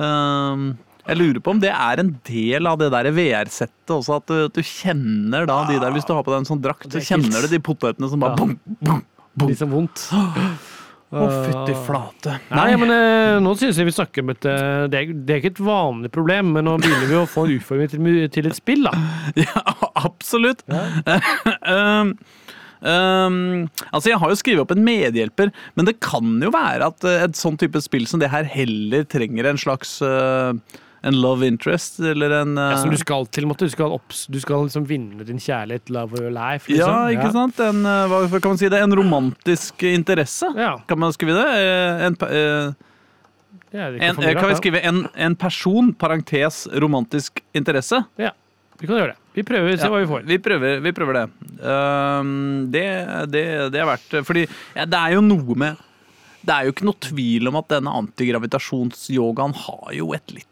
[0.00, 0.70] Um,
[1.06, 4.38] jeg lurer på om det er en del av det der VR-settet også, at du,
[4.48, 6.98] at du kjenner da de der Hvis du har på deg en sånn drakt, så
[6.98, 8.40] er kjenner du de potetene som bare Ja.
[8.40, 9.04] bom, bom,
[9.36, 9.52] bom.
[9.52, 10.08] Litt sånn vondt.
[11.14, 12.32] Å, fytti flate.
[12.50, 15.42] Nei, men eh, nå synes jeg vi snakker om et eh, det, er, det er
[15.42, 18.58] ikke et vanlig problem, men nå begynner vi å få en utfordring til, til et
[18.58, 18.94] spill, da.
[19.46, 19.62] Ja,
[20.02, 20.64] absolutt.
[21.70, 22.10] um,
[22.82, 23.38] um,
[23.92, 27.22] altså Jeg har jo skrevet opp en medhjelper, men det kan jo være at eh,
[27.28, 30.58] et sånn type spill som det her heller trenger en slags eh,
[31.06, 32.64] en love interest, eller en uh...
[32.72, 33.68] Ja, som du skal til, måtte.
[33.68, 36.70] Du skal, opps, du skal liksom vinne din kjærlighet, love your life.
[36.72, 37.60] Ja, ikke ikke sant?
[37.62, 38.80] En, eh, hva kan man si det?
[38.82, 40.50] En romantisk interesse?
[40.58, 40.76] Ja.
[40.88, 41.46] Kan man skrive det?
[41.60, 42.72] Eh, En, eh,
[43.76, 48.02] en, eh, kan vi skrive en, en person, parentes romantisk interesse?
[48.16, 48.32] Ja,
[48.80, 49.20] vi kan gjøre det.
[49.36, 50.22] Vi prøver, se Ja, hva vi får.
[50.28, 51.24] Vi prøver, vi prøver det.
[51.60, 52.86] Um, det,
[53.32, 53.44] det.
[53.72, 55.80] Det er verdt Fordi ja, det er jo noe med
[56.44, 60.48] Det er jo ikke noe tvil om at denne antigravitasjonsyogaen har jo et litt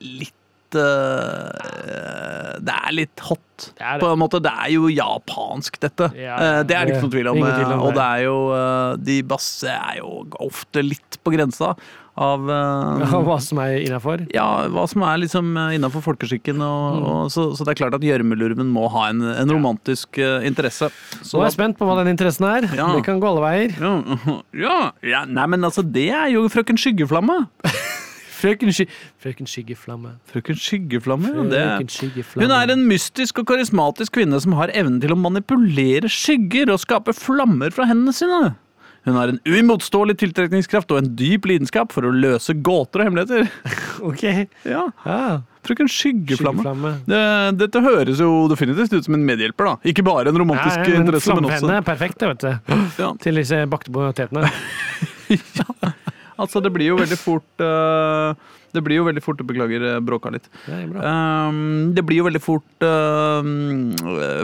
[0.00, 3.40] Litt eh, Det er litt hot.
[3.78, 4.02] Det er det.
[4.02, 6.10] På en måte, det er jo japansk, dette.
[6.18, 7.42] Ja, Eh, det er det ikke noen tvil om.
[7.44, 8.06] tvil om eh, og det.
[8.06, 11.74] er jo eh, De basse er jo ofte litt på grensa
[12.14, 14.20] av eh, Ja, hva som er innafor.
[14.34, 16.60] ja, hva som er liksom innafor folkeskikken.
[16.62, 17.06] Og, Mm.
[17.10, 20.90] og, så, så det er klart at gjørmelurven må ha en, en romantisk eh, interesse.
[21.22, 22.68] Så Nå er jeg spent på hva den interessen er.
[22.74, 22.90] Ja.
[22.94, 23.74] Det kan gå alle veier.
[23.78, 23.94] ja,
[24.66, 27.44] ja, ja, nei, men altså, det er jo frøken Skyggeflamme.
[28.44, 28.86] Frøken, sky
[29.24, 30.14] Frøken Skyggeflamme.
[30.30, 32.44] Frøken Skyggeflamme, ja, det Frøken Skyggeflamme.
[32.44, 36.82] Hun er en mystisk og karismatisk kvinne som har evnen til å manipulere skygger og
[36.84, 38.42] skape flammer fra hendene sine.
[39.04, 43.50] Hun har en uimotståelig tiltrekningskraft og en dyp lidenskap for å løse gåter og hemmeligheter.
[44.04, 44.22] Ok.
[44.68, 45.42] Ja, Ah.
[45.64, 46.60] Frøken Skyggeflamme.
[46.64, 46.90] Skyggeflamme.
[47.08, 47.20] Det,
[47.60, 49.74] dette høres jo definitivt ut som en medhjelper, da.
[49.92, 52.80] Ikke bare en romantisk Ja, men interesse, men også Flammepenne er perfekt, vet du.
[53.00, 53.12] ja.
[53.24, 54.48] Til disse bakte potetene.
[56.38, 58.34] Altså, det blir jo veldig fort øh,
[58.74, 60.46] Det blir jo veldig fort Beklager, bråka litt.
[60.64, 60.78] Det.
[60.96, 63.92] Um, det blir jo veldig fort um,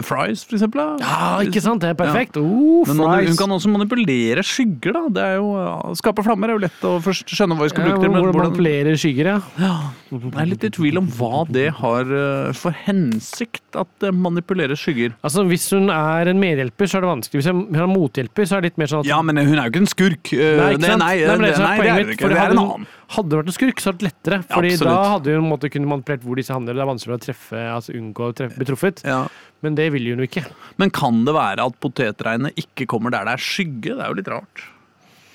[0.05, 0.81] fries, for eksempel.
[0.81, 1.09] da.
[1.11, 1.81] Ja, ikke sant?
[1.83, 2.37] Det er perfekt.
[2.39, 5.03] Oh, Men man, hun kan også manipulere skygger, da.
[5.17, 7.85] Det er jo, ja, Skape flammer er jo lett å først skjønne hva vi skal
[7.85, 8.13] ja, bruke til.
[8.13, 9.37] Men Hvordan manipulere skygger, ja.
[9.61, 9.73] ja,
[10.11, 14.77] jeg er litt i tvil om hva det har øh, for hensikt at det manipulerer
[14.79, 15.15] skygger.
[15.25, 17.41] Altså, Hvis hun er en medhjelper, så er det vanskelig.
[17.41, 19.57] Hvis hun er en mothjelper, så er det litt mer sånn at Ja, men hun
[19.57, 20.33] er jo ikke en skurk.
[20.33, 21.05] Uh, Nei, ikke sant?
[21.05, 22.31] Nei, Nei, det det, nei, det er det ikke.
[22.31, 22.89] Det er en annen.
[23.11, 24.41] Hadde det vært en skurk, så hadde det vært lettere.
[24.49, 24.91] Fordi Absolutt.
[24.91, 26.73] da hadde en måte kunne manipulert hvor disse handler.
[26.77, 29.01] Det er vanskelig å treffe, altså unngå å treffe, bli truffet.
[29.07, 29.23] Ja.
[29.61, 30.45] Men det vil hun jo ikke.
[30.77, 33.95] Men kan det være at potetregnet ikke kommer der det er skygge?
[33.97, 34.63] Det er jo litt rart.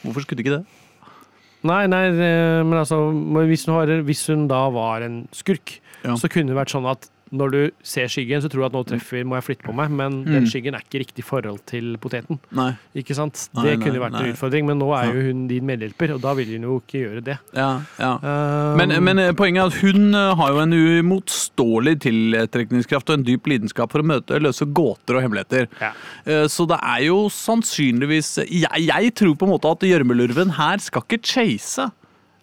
[0.05, 0.67] Hvorfor skulle det ikke det?
[1.67, 3.11] Nei, nei, men altså
[3.49, 6.15] hvis hun, har, hvis hun da var en skurk, Ja.
[6.15, 8.83] så kunne det vært sånn at når du ser skyggen, så tror du at nå
[8.89, 10.33] treffer, må jeg flytte på meg, men Mm.
[10.33, 12.39] den skyggen er ikke riktig forhold til poteten.
[12.57, 12.73] Nei.
[12.97, 13.49] Ikke sant?
[13.55, 14.23] Det nei, kunne vært nei.
[14.25, 17.03] en utfordring, men nå er jo hun din medhjelper, og da vil hun jo ikke
[17.05, 17.39] gjøre det.
[17.55, 18.13] Ja, ja.
[18.23, 23.19] Um, Men, men eh, poenget er at hun eh, har jo en uimotståelig tiltrekningskraft og
[23.21, 25.69] en dyp lidenskap for å møte, løse gåter og hemmeligheter.
[25.81, 25.93] Ja.
[26.51, 31.03] Så det er jo sannsynligvis Jeg, jeg tror på en måte at gjørmelurven her skal
[31.07, 31.89] ikke chase.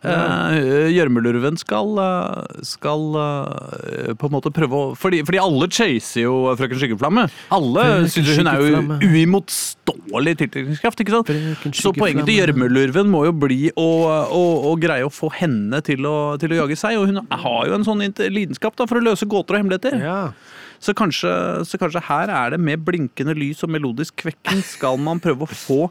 [0.04, 6.26] Eh, Gjørmelurven skal, eh, skal eh, på en måte prøve å Fordi, fordi alle chaser
[6.26, 7.26] jo Frøken Skyggeflamme.
[7.56, 11.04] Alle syns hun er jo uimotståelig tiltrekningskraft.
[11.04, 11.32] ikke sant?
[11.80, 13.90] Så poenget til gjørmelurven må jo bli å,
[14.28, 17.00] å, å greie å få henne til å, til å jage seg.
[17.00, 20.00] Og hun har jo en sånn lidenskap da, for å løse gåter og hemmeligheter.
[20.04, 20.20] Ja.
[20.84, 21.32] Så, kanskje,
[21.64, 25.56] så kanskje her er det med blinkende lys og melodisk kvekken skal man prøve å
[25.56, 25.86] få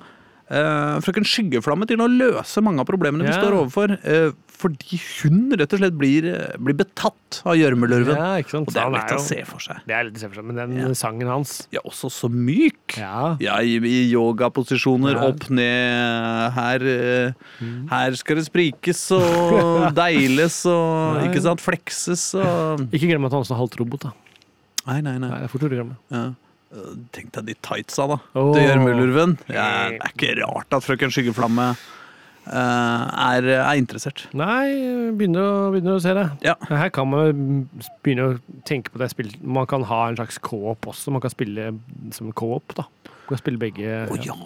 [0.52, 3.94] eh, frøken Skyggeflamme til å løse mange av problemene vi står overfor.
[4.04, 6.26] Uh, fordi hun rett og slett blir,
[6.62, 8.14] blir betatt av gjørmelurven.
[8.14, 8.36] ja.
[8.60, 9.80] Og det er litt lett å se for seg.
[9.88, 10.90] Det er litt å se for seg, men den Ja.
[10.94, 12.94] sangen hans Ja, også så myk.
[13.00, 13.32] Ja.
[13.42, 15.26] Ja, i, i yogaposisjoner, Ja.
[15.32, 16.78] opp, ned, her
[17.58, 17.88] mm.
[17.90, 23.42] Her skal det sprikes og deiles og ikke sant, flekses og Ikke glem at han
[23.42, 24.12] også er halvt robot, da.
[24.86, 25.28] Nei, nei, nei.
[25.30, 25.98] Nei, det er fort å glemme.
[26.10, 26.22] Ja.
[27.12, 28.20] Tenk deg de tightsa, da.
[28.38, 28.52] Oh.
[28.56, 29.34] Det gjør Muldurven.
[29.52, 34.24] Ja, det er ikke rart at frøken Skyggeflamme eh, er, er interessert.
[34.36, 34.72] Nei,
[35.18, 36.24] begynner å, begynner å se det.
[36.46, 36.56] Ja.
[36.70, 37.66] Her kan man
[38.04, 39.36] begynne å tenke på det spillet.
[39.44, 41.12] Man kan ha en slags co-op også.
[41.12, 41.74] Man kan spille
[42.16, 42.88] som co-op, da.
[43.12, 44.02] Man kan spille begge.
[44.08, 44.38] Å ja.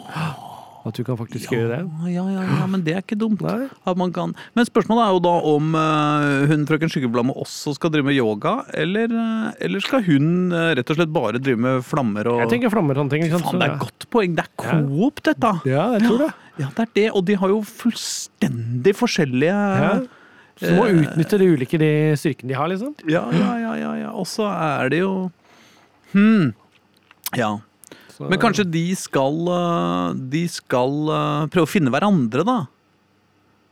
[0.87, 1.79] At du kan faktisk gjøre det.
[2.12, 3.42] Ja, ja, ja, men det er ikke dumt.
[3.42, 8.61] Men spørsmålet er jo da om uh, hun frøken Skyggeflamme også skal drive med yoga,
[8.70, 12.53] eller, eh, eller skal hun uh, rett og slett bare drive med flammer og Jeg
[12.55, 13.27] tenker flammer og sånne ting.
[13.35, 14.37] Faen, det er et godt poeng.
[14.37, 14.77] Det er Ja.
[14.87, 15.53] coop, dette.
[15.66, 16.31] Ja, jeg tror det.
[16.57, 17.09] Ja, det er det.
[17.18, 19.96] Og de har jo fullstendig forskjellige Ja.
[20.57, 22.94] Så må utnytte de ulike de styrkene de har, liksom.
[23.05, 24.12] Ja, ja, ja, ja, ja.
[24.16, 25.31] Og så er det jo
[26.14, 26.55] Hm.
[27.37, 27.59] Ja.
[28.16, 32.59] Så- Men kanskje de skal øh, De skal øh, prøve å finne hverandre, da?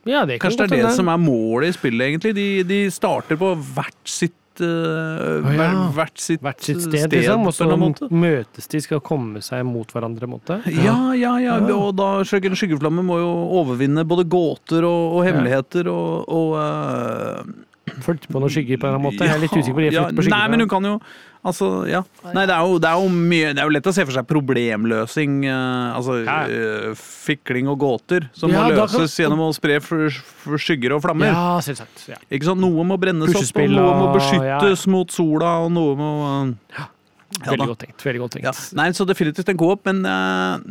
[0.04, 2.34] ja, det kan Kanskje det er det som er målet i spillet, egentlig.
[2.36, 5.56] De, de starter på hvert sitt øh, oh, ja.
[5.56, 7.46] hver- hvert sitt, Hvert sitt sted, sted, liksom.
[7.48, 10.28] Og så møtes de, skal komme seg mot hverandre.
[10.28, 10.60] Måte.
[10.68, 11.56] Ja, ja, ja.
[11.56, 11.74] Ja.
[11.78, 17.54] Og da Skyggen Skyggeflamme må jo overvinne både gåter og, og hemmeligheter og, og øh,
[17.84, 19.26] Flytte på noen skygger på en måte.
[19.26, 19.92] Jeg er litt usikker på det.
[19.92, 20.98] Ja, nei, men hun kan jo
[21.44, 21.98] Altså, ja.
[22.32, 24.14] Nei, det er jo, det er jo mye Det er jo lett å se for
[24.16, 25.34] seg problemløsing.
[25.44, 26.36] eh, altså Ja.
[26.48, 30.94] eh, fikling og gåter som Ja, må løses kan- gjennom å spre for, for skygger
[30.96, 31.26] og flammer.
[31.28, 32.08] Ja, selvsagt.
[32.08, 32.16] Ja.
[32.32, 32.60] Ikke sant?
[32.64, 36.10] Noe må brennes opp, og noe må beskyttes mot sola, og noe må
[36.48, 38.00] eh, Ja Veldig godt tenkt.
[38.08, 38.44] Veldig godt tenkt.
[38.44, 38.52] ja.
[38.80, 40.00] Nei, så definitivt en god opp, men,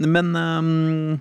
[0.10, 1.20] men eh,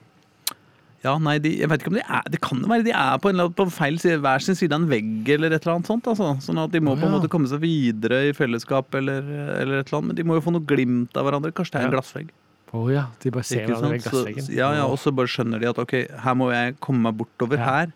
[1.03, 3.17] ja, nei, de, jeg vet ikke om de er Det kan jo være de er
[3.19, 5.65] på, en, eller annen- på feil side, hver sin side av en vegg eller et
[5.67, 6.07] eller annet sånt.
[6.07, 6.29] Altså.
[6.45, 9.19] Sånn at de må Å, på en måte komme seg videre i fellesskap eller,
[9.59, 10.13] eller et eller annet.
[10.13, 11.51] Men de må jo få noe glimt av hverandre.
[11.57, 12.31] Kanskje det er en glassvegg.
[12.73, 14.07] Å ja, de bare ser hverandre i sant?
[14.15, 14.47] Så, glassveggen.
[14.57, 15.91] ja, ja, og så bare skjønner de at ok,
[16.25, 17.67] her må jeg komme meg bortover Ja.
[17.67, 17.91] her.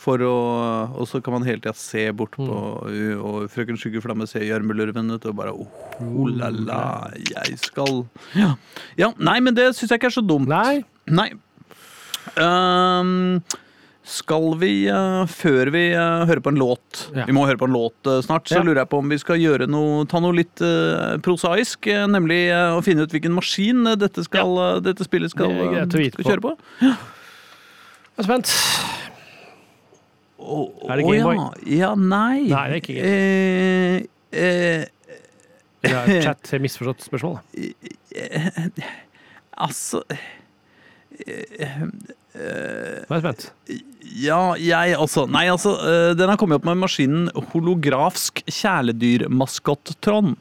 [0.00, 0.34] For å,
[0.98, 3.22] og så kan man hele tida se bort på Mm.
[3.22, 5.68] Og frøken Skyggeflamme ser gjørmelurven ut og bare oh,
[6.02, 6.82] oh la la,
[7.20, 8.54] jeg skal ja.
[8.96, 10.48] ja, nei, men det syns jeg ikke er så dumt.
[10.48, 11.30] Nei, Nei.
[12.36, 13.42] Ehm,
[14.08, 17.26] skal vi, uh, før vi uh, hører på en låt Ja.
[17.28, 18.48] Vi må høre på en låt uh, snart.
[18.48, 18.62] Så Ja.
[18.64, 20.56] lurer jeg på om vi skal gjøre noe, ta noe litt
[21.22, 21.86] prosaisk.
[22.08, 25.48] nemlig å finne ut hvilken maskin dette, skal, eh, dette spillet skal,
[25.86, 26.56] Det skal kjøre på.
[26.80, 26.96] jeg
[28.18, 28.54] er spent.
[30.38, 31.36] Oh, Er det Gameboy?
[31.36, 31.50] Ja.
[31.66, 32.46] ja, nei.
[32.48, 33.96] Nei, det er ikke Eh,
[34.32, 34.86] eh,
[35.82, 37.40] Det er chat misforstått spørsmål.
[39.58, 40.02] altså
[42.38, 43.46] Nå er jeg spent.
[44.18, 50.36] Ja, jeg altså Nei, altså, øh, den har kommet opp med maskinen holografsk kjæledyrmaskott-Trond.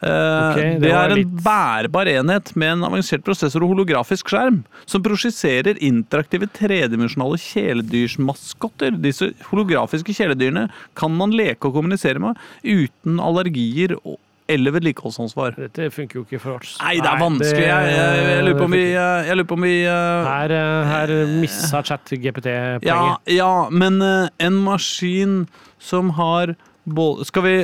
[0.00, 4.62] Okay, det det, er en litt- bærbar enhet med en avansert prosessor og holografisk skjerm
[4.88, 8.96] som prosjiserer interaktive tredimensjonale kjæledyrsmaskotter.
[8.96, 14.16] Disse holografiske kjæledyrene kan man leke og kommunisere med uten allergier og-
[14.52, 15.56] eller vedlikeholdsansvar.
[15.58, 16.74] Dette funker jo ikke for oss.
[16.82, 17.64] Nei, det er vanskelig.
[17.66, 20.28] Jeg, jeg, jeg lurer på om vi, jeg lurer på om vi eh.
[20.30, 23.34] Her, eh, her missa chat GPT-poenget.
[23.34, 25.40] ja, men eh, en maskin
[25.80, 27.56] som har både, Skal vi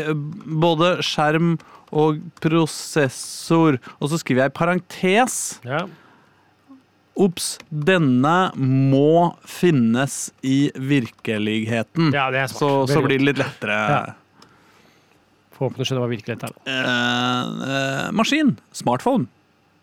[0.64, 1.56] både skjerm
[1.96, 5.84] og prosessor Og så skriver jeg parentes Ja.
[7.16, 12.10] Ops, denne må finnes i virkeligheten.
[12.12, 13.78] ja, det er så, så blir det litt lettere.
[13.88, 14.00] Ja.
[15.56, 16.54] Får håpe du skjønner hva virkelighet er.
[16.68, 18.56] Uh, Eh, eh, maskin.
[18.76, 19.26] Smartphone.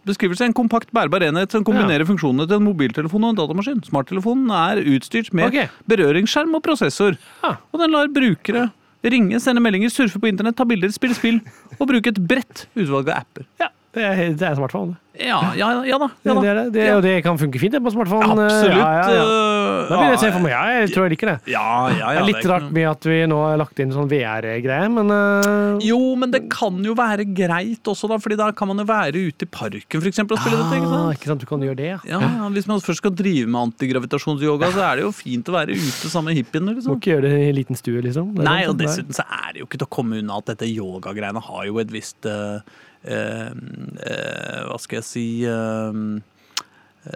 [0.07, 3.83] Beskrivelse en kompakt bærbar enhet som kombinerer funksjonene til en mobiltelefon og en datamaskin.
[3.87, 5.69] Smarttelefonen er utstyrt med okay.
[5.87, 7.15] berøringsskjerm og prosessor.
[7.41, 7.61] Ah.
[7.71, 8.65] Og den lar brukere
[9.03, 11.39] ringe, sende meldinger, surfe på internett, ta bilder, spille spill
[11.77, 13.47] og bruke et bredt utvalg av apper.
[13.63, 14.97] Ja, det er, det er smartphone.
[15.13, 16.07] Ja, ja, ja da.
[16.25, 16.61] Ja, det, da.
[16.65, 16.85] Det, det.
[16.89, 18.25] Det, det kan funke fint på smartphone.
[18.33, 18.79] Absolutt.
[19.13, 20.53] Øh, Da blir det se for meg.
[20.55, 21.35] Ja, jeg tror jeg liker det.
[21.53, 22.07] Ja, ja, ja.
[22.15, 25.77] Det er litt rart med at vi nå har lagt inn sånn VR-greie, men uh...
[25.85, 29.21] Jo, men det kan jo være greit også, da, fordi da kan man jo være
[29.27, 30.79] ute i parken for eksempel, og spille dette.
[30.79, 31.19] ikke ah, sant?
[31.19, 32.21] ikke sant, du kan gjøre det, ja.
[32.55, 36.09] Hvis man først skal drive med antigravitasjonsyoga, så er det jo fint å være ute
[36.09, 36.71] sammen med hippiene.
[36.73, 36.97] Må Liksom.
[36.97, 38.33] ikke gjøre det i en liten stue, liksom.
[38.41, 41.43] Nei, og dessuten så er det jo ikke til å komme unna at dette yogagreiene
[41.43, 45.97] har jo et visst eh, eh, eh, Hva skal jeg si eh,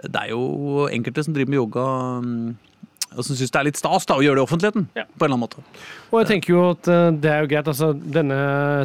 [0.04, 1.86] Det er jo enkelte som driver med yoga
[2.20, 2.48] mm,
[3.16, 4.88] og som syns det er litt stas da, å gjøre det i offentligheten.
[4.98, 5.04] Ja.
[5.08, 5.62] på en eller annen måte.
[6.08, 8.36] Og jeg tenker jo at eh, det er jo greit, altså Denne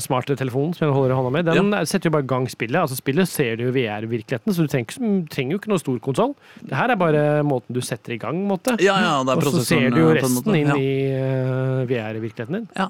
[0.04, 2.80] smarte telefonen som jeg holder i hånda med, den setter jo bare i gang spillet.
[2.82, 4.98] Altså Spillet ser du jo i VR-virkeligheten, så du trenger,
[5.32, 6.34] trenger jo ikke noe stor konsoll.
[6.62, 8.76] Det her er bare måten du setter i gang, måte.
[8.84, 10.78] Ja, ja, det er Og så ser du jo eh, en resten inn ja.
[10.80, 12.68] i uh, VR-virkeligheten din.
[12.80, 12.90] Ja,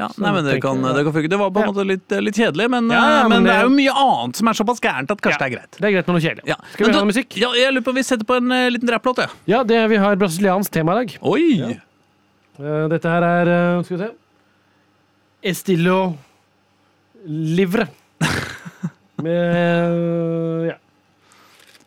[0.00, 0.08] ja.
[0.20, 1.32] Nei, men det kan, det kan funke.
[1.32, 1.72] Det var på en Ja.
[1.72, 3.96] måte litt, litt kjedelig, men, Ja, ja, eh, men, men det det- er jo mye
[4.04, 5.44] annet som er såpass gærent at kanskje Ja.
[5.44, 5.72] det er greit.
[5.80, 6.46] Det er greit med noe kjedelig.
[6.52, 6.58] Ja.
[6.72, 7.36] Skal vi høre ha noe musikk?
[7.40, 9.30] Ja, jeg lurer på vi setter på en uh, liten rapplåt, jeg.
[9.50, 11.16] Ja, det vi har brasiliansk tema i dag.
[11.22, 11.48] Oi!
[12.58, 14.10] Eh, dette her er uh, Skal vi se
[15.50, 15.98] Estillo
[17.26, 17.86] Livre.
[19.24, 20.78] Med Ja.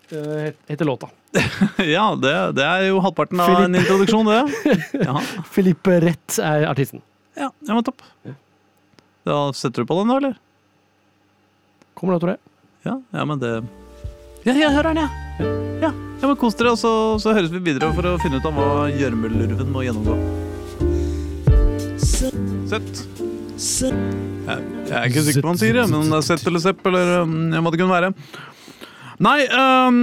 [0.08, 1.10] Uh, heter låta.
[1.84, 3.66] Ja, det, det er jo halvparten av Philippe.
[3.68, 4.76] en introduksjon, det.
[5.08, 5.20] Ja,
[5.52, 7.04] Filippe Rett er artisten.
[7.36, 8.06] ja, ja men topp.
[9.28, 10.38] Da setter du på den, da, eller?
[11.98, 12.42] Kommer da, tror jeg.
[12.88, 13.52] Ja, ja men det
[14.48, 15.48] Ja, jeg hører den, ja.
[15.84, 18.46] Ja, ja men Kos dere, og så, så høres vi videre for å finne ut
[18.48, 20.16] av hva gjørmelurven må gjennomgå.
[22.00, 23.02] Sett.
[23.58, 26.80] Jeg, jeg er ikke sikker på hva han sier, men det er sett eller sepp
[26.88, 28.14] eller um, hva det kunne være.
[29.18, 29.96] Nei, um,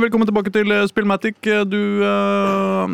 [0.00, 1.36] velkommen tilbake til eh, Spillmatic.
[1.68, 2.88] Du uh,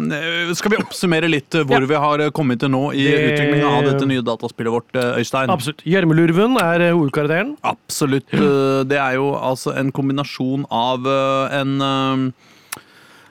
[0.59, 1.87] Skal vi oppsummere litt eh, hvor Ja.
[1.93, 5.21] vi har eh, kommet til nå i Det- utviklingen av dette nye dataspillet vårt, eh,
[5.23, 5.53] Øystein?
[5.55, 5.85] Absolutt.
[5.87, 7.55] Gjermelurven er eh, hovedkarakteren.
[7.63, 8.27] Absolutt.
[8.35, 12.33] eh, Det er jo altså en kombinasjon av eh, en eh,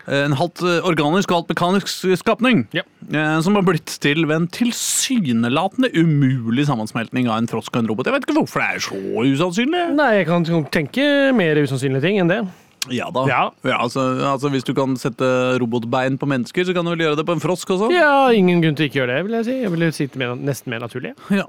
[0.07, 2.63] en halvt eh, organisk og halvt mekanisk skapning.
[2.73, 2.83] Ja.
[3.11, 7.91] eh, Som har blitt til ved en tilsynelatende umulig sammensmeltning av en frosk og en
[7.91, 8.09] robot.
[8.09, 9.85] Jeg vet ikke hvorfor det er så usannsynlig.
[9.97, 11.05] Nei, jeg kan tenke
[11.37, 12.41] mer usannsynlige ting enn det.
[12.89, 13.25] Ja da.
[13.29, 13.41] Ja.
[13.77, 15.27] altså, altså Hvis du kan sette
[15.61, 17.91] robotbein på mennesker, så kan du vel gjøre det på en frosk også?
[17.93, 19.57] Ja, ingen grunn til ikke å gjøre det, vil jeg si.
[19.61, 21.13] Jeg vil si det mer, nesten mer naturlig.
[21.29, 21.45] Ja,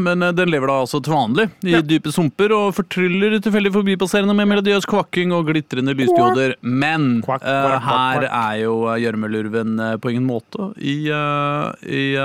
[0.00, 1.82] Men eh, den lever da altså til vanlig i Ja.
[1.84, 6.56] dype sumper og fortryller tilfeldig forbipasserende med melodiøs kvakking og glitrende lysdioder.
[6.62, 12.16] Men kvakk, her er jo eh, gjørmelurven på ingen måte i, uh, i,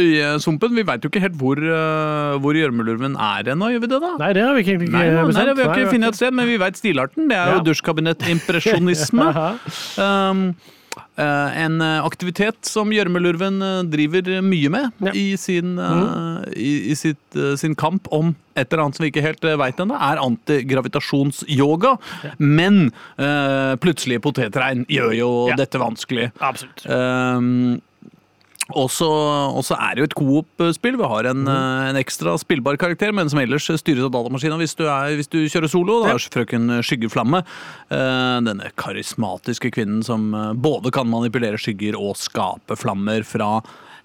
[0.00, 0.74] eh, i eh.
[0.80, 4.12] Vi veit jo ikke helt hvor, uh, hvor gjørmelurven er ennå, gjør vi det da?
[4.24, 6.36] Nei, det har vi ikke egentlig Nei, nei, nei, vi har ikke funnet et sted,
[6.40, 7.30] men vi veit stilarten.
[7.30, 7.56] Det er Ja.
[7.58, 9.30] jo dusjkabinettimpresjonisme.
[10.00, 10.54] Um,
[11.20, 15.12] Uh, en eh, aktivitet som gjørmelurven eh, driver mye med Ja.
[15.14, 19.10] I, sin, eh, i, i sitt, uh, sin kamp om et eller annet som vi
[19.12, 21.92] ikke helt uh, veit ennå, er antigravitasjonsyoga.
[22.40, 22.88] Men
[23.20, 25.58] eh, plutselige potetregn gjør jo Ja.
[25.60, 26.30] dette vanskelig.
[26.40, 26.86] Absolutt.
[26.88, 27.78] Um,
[28.76, 30.98] og så er det jo et coop-spill.
[31.00, 34.76] Vi har en, eh, en ekstra spillbar karakter, men som ellers styres av datamaskina hvis
[34.78, 34.84] du,
[35.18, 36.02] hvis du kjører solo.
[36.04, 37.44] Da er frøken Skyggeflamme.
[37.90, 43.60] eh, denne karismatiske kvinnen som eh, både kan manipulere skygger og skape flammer fra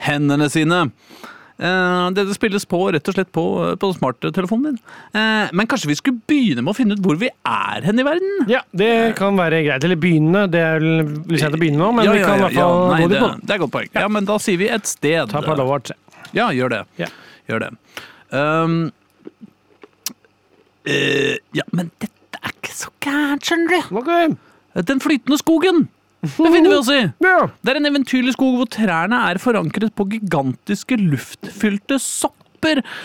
[0.06, 0.89] hendene sine.
[1.55, 3.43] Eh, Dette spilles på rett og slett på,
[3.79, 4.79] på smarttelefonen din.
[5.15, 8.05] Eh, Men kanskje vi skulle begynne med å finne ut hvor vi er hen i
[8.07, 8.49] verden?
[8.51, 9.87] Ja, det kan være greit.
[9.87, 10.45] Eller begynne.
[10.51, 12.59] Det er vel litt sent å begynne nå, men Ja, vi ja, kan i hvert
[12.59, 12.81] fall.
[12.91, 13.31] Nei, gå det, dit nå.
[13.39, 13.89] det er et godt poeng.
[13.95, 15.31] Ja, men da sier vi et sted.
[15.31, 15.79] Ta på
[16.35, 16.83] Ja, gjør det.
[16.99, 17.11] Ja.
[17.47, 17.71] Gjør det.
[18.35, 18.77] Um,
[20.89, 23.95] uh, ja, men dette er ikke så gærent, skjønner du.
[24.01, 24.33] Okay.
[24.89, 25.85] Den flytende skogen
[26.38, 27.01] befinner vi oss i.
[27.19, 32.41] Det er en eventyrlig skog hvor trærne er forankret på gigantiske luftfylte sopper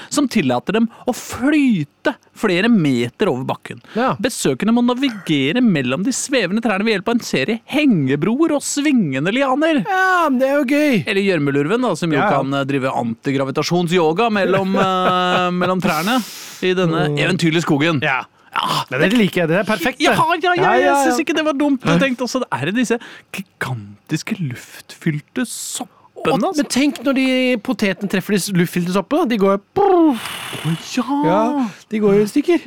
[0.09, 3.83] som tillater dem å flyte flere meter over bakken.
[3.92, 4.14] Ja.
[4.22, 9.35] Besøkende må navigere mellom de svevende trærne ved hjelp av en serie hengebroer og svingende
[9.37, 9.83] lianer.
[9.85, 11.02] ja, det er jo gøy.
[11.04, 12.30] Eller gjørmelurven, som jo Ja.
[12.38, 16.18] kan eh, drive antigravitasjonsyoga mellom, uh, mellom trærne
[16.64, 18.00] i denne eventyrlige skogen.
[18.00, 18.22] Ja.
[18.50, 19.48] Ja, Nei, det liker jeg.
[19.52, 20.00] Det er perfekt.
[20.02, 20.96] ja, ja, ja, jeg ja.
[21.06, 21.84] syns ikke det var dumt.
[21.86, 22.98] Jeg tenkte også, det er disse
[23.36, 25.96] gigantiske luftfylte soppene.
[26.20, 26.50] Altså.
[26.58, 27.26] men tenk når de
[27.64, 29.28] potetene treffer de luftfylte soppene.
[29.30, 29.60] De går
[30.96, 31.04] Ja.
[31.24, 31.42] Ja,
[31.90, 32.66] de går i stykker.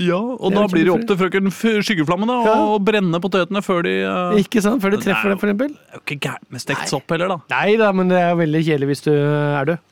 [0.00, 2.56] ja, og da blir det opp til frøken Skyggeflamme da, Ja.
[2.72, 4.38] å brenne potetene før de uh...
[4.40, 4.80] Ikke sant?
[4.82, 5.68] Før de treffer dem, det, for eksempel.
[5.76, 7.38] Det er jo ikke gærent med stekt sopp heller, da.
[7.52, 9.86] Nei da, men det er veldig kjedelig hvis du er død.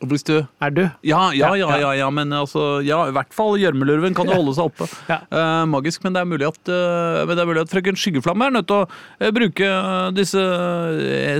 [0.00, 0.82] Hvis du Er du?
[1.04, 2.08] Ja, ja, ja, Ja, ja.
[2.10, 4.88] men altså Ja, i hvert fall gjørmelurven kan jo holde seg oppe.
[5.10, 8.48] Eh, magisk, men det er mulig at uh, Men det er mulig at frøken Skyggeflamme
[8.48, 9.68] er nødt til å uh, bruke
[10.16, 10.40] disse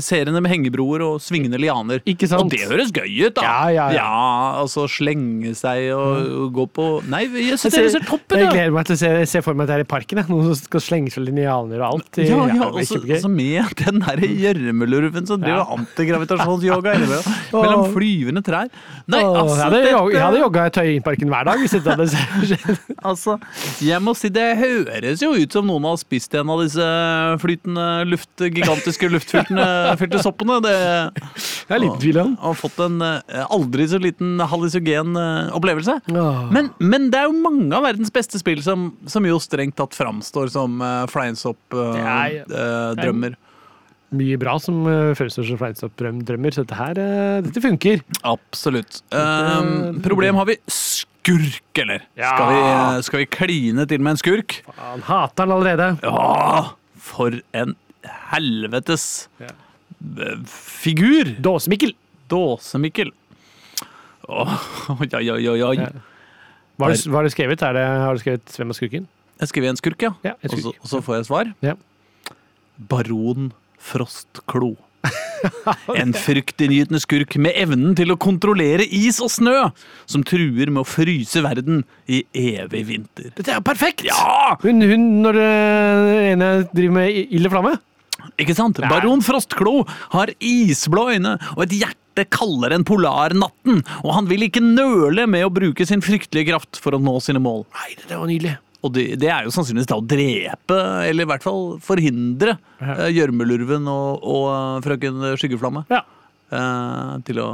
[0.04, 2.02] seriene med hengebroer og svingende lianer.
[2.08, 2.44] Ikke sant?
[2.44, 3.44] Og det høres gøy ut, da!
[3.44, 4.10] Ja, ja, ja.
[4.60, 8.42] altså slenge seg og, og gå på Nei, jeg syns det ser toppen ut!
[8.42, 10.20] jeg gleder meg til å se, se for meg at det er i parken.
[10.20, 10.30] jeg.
[10.30, 12.20] Noen som skal slenge seg linjaler og alt.
[12.20, 16.96] Ja, ja, det og blir så med den der gjørmelurven som driver antigravitasjonsyoga.
[17.54, 18.70] Mellom flyvende trær.
[19.10, 21.94] Nei, Åh, altså jeg, hadde, dette- jeg hadde jogga i Tøyenparken hver dag hvis dette
[21.96, 22.80] hadde skjedd.
[23.10, 23.38] Altså,
[23.80, 26.84] jeg må si det høres jo ut som noen har spist en av disse
[27.40, 30.58] flytende luft, gigantiske luftfylte soppene.
[30.64, 32.34] Det Jeg er litt tvil om.
[32.42, 35.96] har fått en eh, aldri så liten hallusygen eh, opplevelse.
[36.52, 39.96] Men, men det er jo mange av verdens beste spill som, som jo strengt tatt
[39.96, 41.06] framstår som uh,
[43.00, 43.46] drømmer ja.
[44.10, 48.00] Mye bra som uh, fremstår som fleinsopp-drømmer, så dette her eh, dette funker.
[48.26, 49.04] Absolutt.
[49.14, 52.02] Um, problem har vi skurk, eller?
[52.18, 52.32] Ja.
[52.34, 54.56] Skal, vi, eh, skal vi kline til med en skurk?
[54.80, 55.88] Han hater han allerede.
[56.02, 57.76] Ja, for en
[58.32, 59.52] helvetes Ja.
[60.26, 61.36] eh, figur!
[61.38, 61.94] Dåsemikkel.
[62.30, 63.14] Dåsemikkel.
[64.30, 64.58] Åh,
[64.98, 65.76] oi, oi, oi, oi.
[66.80, 67.60] Hva har du, skrevet?
[67.60, 69.08] Det, har du skrevet 'Hvem er skurken'?
[69.40, 70.12] Jeg skriver en skurk, ja.
[70.24, 71.54] Ja, en Og så, og så får jeg svar.
[71.62, 71.74] Ja.
[72.76, 73.52] Baron
[73.90, 74.76] Frostklo.
[75.96, 79.54] En fryktinngytende skurk med evnen til å kontrollere is og snø,
[80.10, 81.80] som truer med å fryse verden
[82.12, 83.30] i evig vinter.
[83.38, 84.04] Dette er jo perfekt!
[84.04, 84.58] Ja!
[84.60, 87.72] Hun, hun når den ene driver med i- ild og flamme.
[88.40, 88.82] Ikke sant?
[88.84, 88.90] Nei.
[88.92, 89.78] Baron Frostklo
[90.12, 95.46] har isblå øyne og et hjerte kaldere enn polarnatten, og han vil ikke nøle med
[95.48, 97.64] å bruke sin fryktelige kraft for å nå sine mål.
[97.80, 98.58] Nei, det var nydelig.
[98.80, 100.76] Og det, det er jo sannsynligvis da å drepe,
[101.08, 102.94] eller i hvert fall forhindre, Ja.
[103.06, 106.00] eh, gjørmelurven og, og eh, frøken Skyggeflamme Ja.
[106.52, 107.50] eh, til å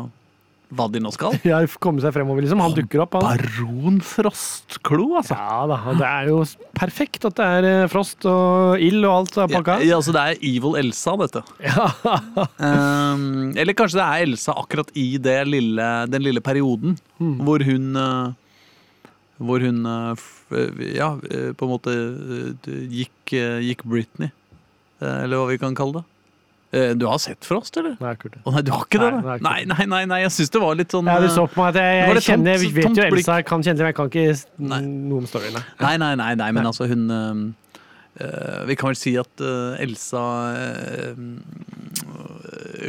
[0.76, 1.34] hva de nå skal.
[1.46, 2.58] Ja, komme seg fremover, liksom.
[2.62, 3.38] Han dukker opp, han.
[3.38, 5.36] Baron Frostklo, altså.
[5.38, 6.40] Ja da, det er jo
[6.74, 9.76] perfekt at det er eh, frost og ild og alt er Ja, pakka.
[9.86, 11.42] ja, altså det er Evil Elsa, dette.
[11.66, 11.86] Ja.
[12.58, 17.36] Um, eller kanskje det er Elsa akkurat i det lille, den lille perioden mm.
[17.46, 17.86] hvor hun
[19.38, 19.82] Hvor hun
[20.94, 21.08] ja,
[21.58, 21.94] på en måte
[22.66, 23.32] gikk,
[23.66, 24.30] gikk Britney.
[25.02, 26.04] Uh, eller hva vi kan kalle det.
[26.76, 27.96] Uh, Du har sett Frost, eller?
[28.00, 28.38] Nei, Kurt.
[28.42, 29.10] Å nei, du har ikke det?
[29.12, 29.58] Nei, nei.
[29.70, 31.76] Nei, nei, nei, jeg syns det var litt sånn Ja, du uh, så på meg
[31.76, 33.04] at jeg, jeg kjenner, tomt- vet jo?
[33.20, 34.24] Elsa, kan kjenne men jeg kan ikke
[34.86, 35.62] noe om storyene.
[35.84, 37.44] Nei, nei, nei, men altså hun eh,
[38.66, 40.22] Vi kan vel si at eh, Elsa
[40.56, 41.18] eh,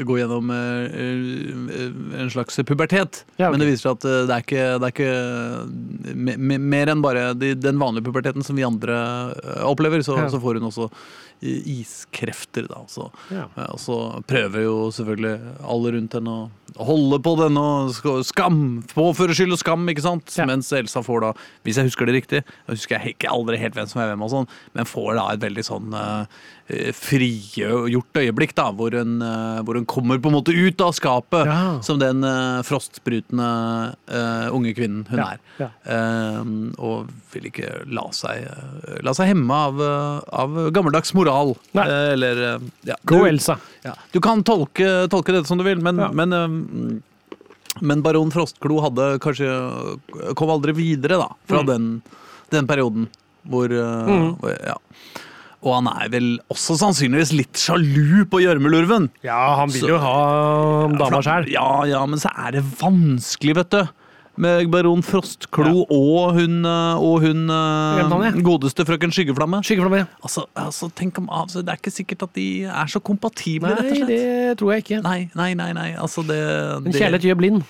[0.08, 3.26] går gjennom eh, eh, en slags pubertet.
[3.36, 3.52] Ja, okay.
[3.52, 6.92] Men det viser seg at eh, det er ikke, det er ikke me, me, mer
[6.94, 8.98] enn bare den vanlige puberteten som vi andre
[9.44, 10.04] eh, opplever.
[10.06, 10.30] Så, Ja.
[10.34, 10.88] så får hun også
[11.42, 12.84] eh, iskrefter, da.
[12.92, 13.48] Så, Ja.
[13.58, 16.50] eh, og så prøver jo selvfølgelig alle rundt henne å
[16.80, 17.64] holde på denne
[18.28, 18.60] skam,
[18.94, 20.34] påføre skyld og skam, ikke sant?
[20.38, 20.46] Ja.
[20.50, 21.32] Mens Elsa får da,
[21.66, 24.26] hvis jeg husker det riktig, jeg husker jeg ikke aldri helt hvem som er hvem
[24.28, 24.48] og sånn,
[24.78, 26.26] men får da et veldig sånn uh,
[26.98, 31.48] frigjort øyeblikk da, hvor hun, uh, hvor hun kommer på en måte ut av skapet
[31.48, 31.80] Ja.
[31.86, 33.48] som den uh, frostbrutende
[34.12, 35.72] uh, unge kvinnen hun Ja, er.
[35.88, 36.42] Eh,
[36.84, 41.56] og vil ikke la seg, eh, la seg hemme av, eh, av gammeldags moral.
[41.74, 43.58] Eh, eller eh, ja, Go Elsa.
[43.86, 43.94] ja.
[44.14, 46.30] Du kan tolke, tolke dette som du vil, men, men,
[47.82, 49.50] men baron Frostklo hadde kanskje
[50.40, 51.68] kom aldri videre da, fra Mm.
[51.68, 52.02] den,
[52.52, 53.08] den perioden
[53.48, 54.58] hvor, øh, Mm.
[54.66, 54.76] Ja.
[55.64, 59.10] Og han er vel også sannsynligvis litt sjalu på gjørmelurven.
[59.24, 61.50] Ja, han vil Så- jo ha dama sjæl.
[61.52, 63.88] Ja, ja, men så er det vanskelig, vet du.
[64.38, 68.38] Med baron Frostklo og hun, øh, og hun er?
[68.46, 69.64] godeste frøken Skyggeflamme.
[69.66, 70.04] Skyggeflamme.
[70.22, 73.92] Altså, altså, tenk om, altså, Det er ikke sikkert at de er så kompatible, rett
[73.92, 75.02] og Nei, det tror jeg ikke.
[75.02, 75.90] Nei, nei, nei, nei.
[75.98, 76.38] Altså det,
[76.86, 77.64] En kjærlighet gjør blind.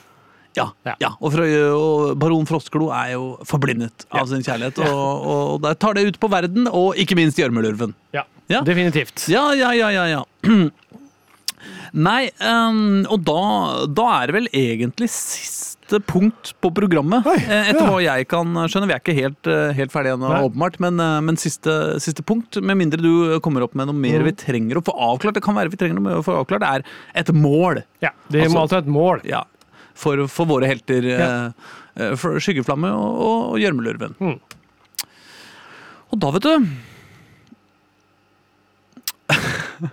[0.57, 0.65] Ja.
[0.87, 0.95] Ja.
[0.99, 1.11] ja.
[1.21, 1.45] Og, fra,
[1.77, 4.23] og baron Frostklo er jo forblindet Ja.
[4.23, 4.79] av sin kjærlighet.
[4.89, 7.93] Og, og der tar det ut på verden, og ikke minst gjørmelurven.
[8.15, 8.61] Ja, Ja.
[8.63, 9.27] definitivt.
[9.29, 10.05] Ja, ja, ja, ja.
[10.17, 10.23] ja.
[12.07, 13.41] Nei, um, og da,
[13.87, 15.07] da er det vel egentlig
[15.87, 17.23] siste punkt på programmet.
[17.25, 17.87] Oi, eh, Etter ja.
[17.87, 18.87] hva jeg kan skjønne.
[18.89, 20.79] Vi er ikke helt, eh, helt ferdige ennå, åpenbart.
[20.83, 24.25] Men, eh, men siste, siste punkt, med mindre du kommer opp med noe mer Mm.
[24.25, 26.67] vi trenger å få avklart, det kan være vi trenger noe å få avklart, det
[26.67, 26.83] er
[27.15, 27.83] et mål.
[28.01, 29.21] Ja, Det Altså- må alltid ha et mål.
[29.25, 29.43] Ja,
[29.95, 31.01] for, for våre helter.
[31.03, 31.51] Ja.
[32.15, 34.13] for Skyggeflamme og Gjørmelurven.
[34.19, 34.39] Mm.
[36.11, 36.67] Og da, vet du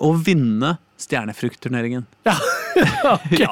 [0.00, 2.06] Å vinne stjernefruktturneringen.
[2.26, 2.34] Ja.
[3.42, 3.50] Ja.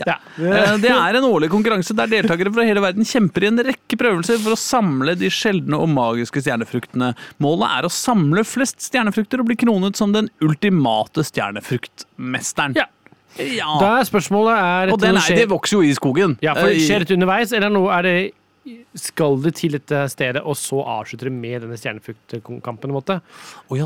[0.00, 0.16] Ja.
[0.38, 3.98] Eh, Det er en årlig konkurranse der deltakere fra hele verden kjemper i en rekke
[4.00, 7.12] prøvelser for å samle de sjeldne og magiske stjernefruktene.
[7.42, 12.78] Målet er å samle flest stjernefrukter og bli kronet som den ultimate stjernefruktmesteren.
[12.78, 12.88] Ja.
[13.38, 13.76] Ja.
[13.78, 16.34] Da er spørsmålet er Og den er, det vokser jo i skogen.
[16.42, 18.14] Ja, for det Skjer det underveis, eller er det
[18.94, 22.90] skal det til dette stedet, og så avslutter det med denne stjernefruktkampen?
[22.90, 23.16] en måte?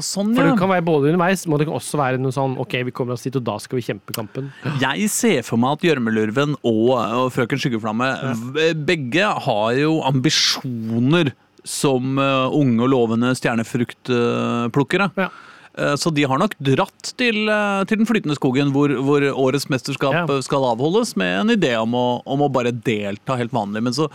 [0.03, 2.59] sånn, ja, For det kan være både underveis, men det kan også være noe sånn
[2.59, 4.51] OK, vi kommer oss dit, og da skal vi kjempe kampen.
[4.83, 8.69] Jeg ser for meg at Gjørmelurven og, og Frøken Skyggeflamme ja.
[8.75, 11.33] begge har jo ambisjoner
[11.65, 15.11] som eh, unge og lovende stjernefruktplukkere.
[15.17, 15.31] Ja.
[15.79, 19.69] Eh, Så de har nok dratt til, eh, til den flytende skogen, hvor, hvor årets
[19.73, 20.41] mesterskap Ja.
[20.43, 23.83] skal avholdes, med en idé om å, om å bare delta helt vanlig.
[23.83, 24.11] Men så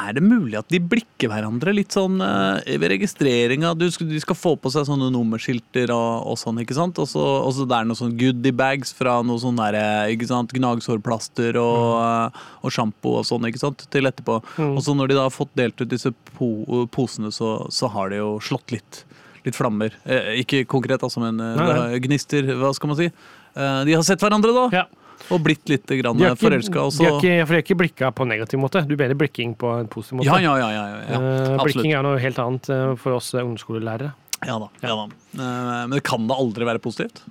[0.00, 3.74] er det mulig at de blikker hverandre litt sånn eh, ved registreringa.
[3.78, 6.98] Du De skal få på seg sånne nummerskilter og, og sånn, ikke sant.
[6.98, 7.22] Og så
[7.64, 12.74] det er noen sånne goodiebags fra noe sånn derre, ikke sant, gnagsårplaster og, eh, og
[12.74, 14.40] sjampo og sånn, ikke sant, til etterpå.
[14.58, 14.72] Mm.
[14.74, 18.10] Og så når de da har fått delt ut disse po posene, så, så har
[18.10, 19.04] de jo slått litt.
[19.44, 19.94] Litt flammer.
[20.08, 22.02] Eh, ikke konkret, altså, men eh, nei.
[22.06, 23.10] gnister, hva skal man si.
[23.54, 24.86] Eh, de har sett hverandre, da, Ja.
[25.32, 26.88] Og blitt litt forelska.
[26.98, 28.84] de har ikke, for de har ikke blikka på en negativ måte.
[28.88, 30.28] Du mener blikking på en positiv måte.
[30.28, 30.68] Ja, ja, ja.
[30.72, 31.64] ja, ja, absolutt.
[31.70, 34.12] blikking er noe helt annet eh, for oss eh, ungdomsskolelærere.
[34.44, 34.68] Ja da.
[34.84, 35.06] ja da.
[35.40, 37.24] Men det kan da aldri være positivt?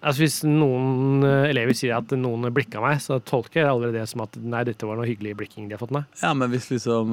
[0.00, 4.22] Altså Hvis noen elever sier at noen blikka meg, så tolker jeg aldri det som
[4.24, 6.06] at nei, dette var noe hyggelig blikking de har fått meg.
[6.22, 7.12] Ja, men hvis liksom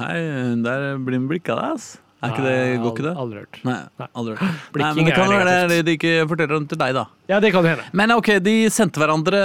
[0.00, 1.92] Hei, hun der blir med blikka deg, ass.
[2.18, 3.14] Er ikke det, går ikke det?
[3.22, 3.58] Aldri hørt.
[3.62, 3.76] Nei,
[4.08, 4.62] aldri hørt.
[4.82, 7.04] Nei, men det kan være det de ikke forteller om til deg, da.
[7.30, 7.84] Ja, det kan hende.
[7.94, 9.42] Men ok, de sendte hverandre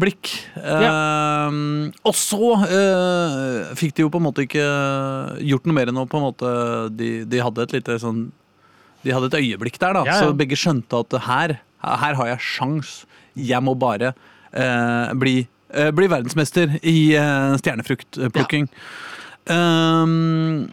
[0.00, 0.32] blikk.
[0.58, 0.96] Ja
[1.48, 4.64] og så uh, fikk de jo på en måte ikke
[5.44, 6.52] gjort noe mer enn å på en måte
[6.94, 8.28] De, de hadde et lite sånn
[9.04, 10.04] De hadde et øyeblikk der, da.
[10.08, 10.18] Ja, ja.
[10.26, 12.96] Så begge skjønte at her, her har jeg sjans.
[13.38, 15.36] Jeg må bare uh, bli,
[15.70, 16.98] eh, bli verdensmester i
[17.62, 18.66] stjernefruktplukking.
[19.48, 20.66] Um,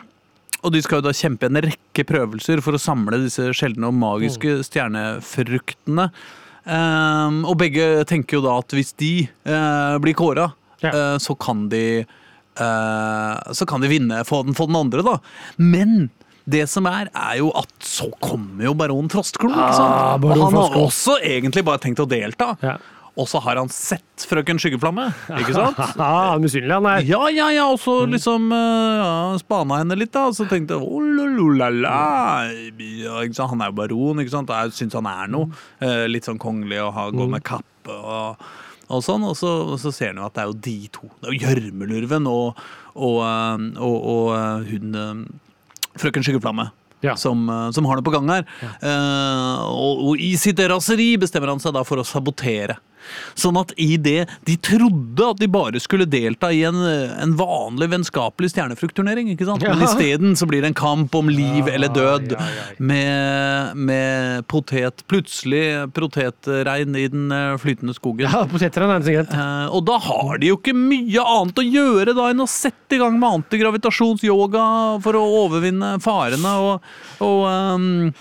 [0.65, 3.97] og de skal jo da kjempe en rekke prøvelser for å samle disse sjeldne og
[4.01, 6.09] magiske stjernefruktene.
[6.65, 9.13] Um, og begge tenker jo da at hvis de
[9.45, 10.49] uh, blir kåra,
[10.83, 10.91] Ja.
[10.91, 12.03] uh, så kan de
[12.59, 15.19] uh, Så kan de vinne, for den, for den andre, da.
[15.61, 16.09] Men
[16.45, 19.49] det som er, er jo at så kommer jo baron Frostklo.
[19.53, 22.51] Ah, og han har også egentlig bare tenkt å delta.
[22.61, 22.75] Ja.
[23.15, 25.05] Og så har han sett Frøken Skyggeflamme,
[25.39, 25.77] ikke sant?
[26.43, 27.05] Misunnelig han er.
[27.07, 28.57] Ja, ja, ja, og så liksom uh,
[28.99, 30.25] ja, spana henne litt, da.
[30.31, 30.83] Og så tenkte jeg.
[33.05, 33.53] Ja, ikke sant?
[33.53, 34.51] Han er jo baron, ikke sant.
[34.51, 35.47] Jeg syns han er noe.
[35.79, 38.43] Eh, litt sånn kongelig og ha, gå med kappe og,
[38.91, 39.23] og sånn.
[39.29, 41.11] Og så, og så ser han jo at det er jo de to.
[41.21, 42.63] Det er jo Gjørmelurven og,
[42.95, 45.21] og, eh, og, eh, hun eh,
[46.01, 46.67] Frøken Skyggeflamme.
[47.05, 47.13] Ja.
[47.19, 48.43] Som, eh, som har det på gang her.
[48.59, 52.75] Eh, og, og i sitt raseri bestemmer han seg da for å sabotere.
[53.37, 57.89] Sånn at i det de trodde at de bare skulle delta i en, en vanlig
[57.93, 59.63] vennskapelig stjernefruktturnering, ikke sant?
[59.65, 62.35] men isteden så blir det en kamp om liv eller død.
[62.77, 65.63] Med, med potet Plutselig
[65.95, 68.27] potetregn i den eh, flytende skogen.
[68.31, 69.33] Ja, potetregn er det sikkert.
[69.35, 72.97] Eh, og da har de jo ikke mye annet å gjøre da enn å sette
[72.97, 74.65] i gang med antigravitasjonsyoga
[75.05, 76.55] for å overvinne farene.
[76.65, 76.89] Og,
[77.25, 78.13] og, ehm,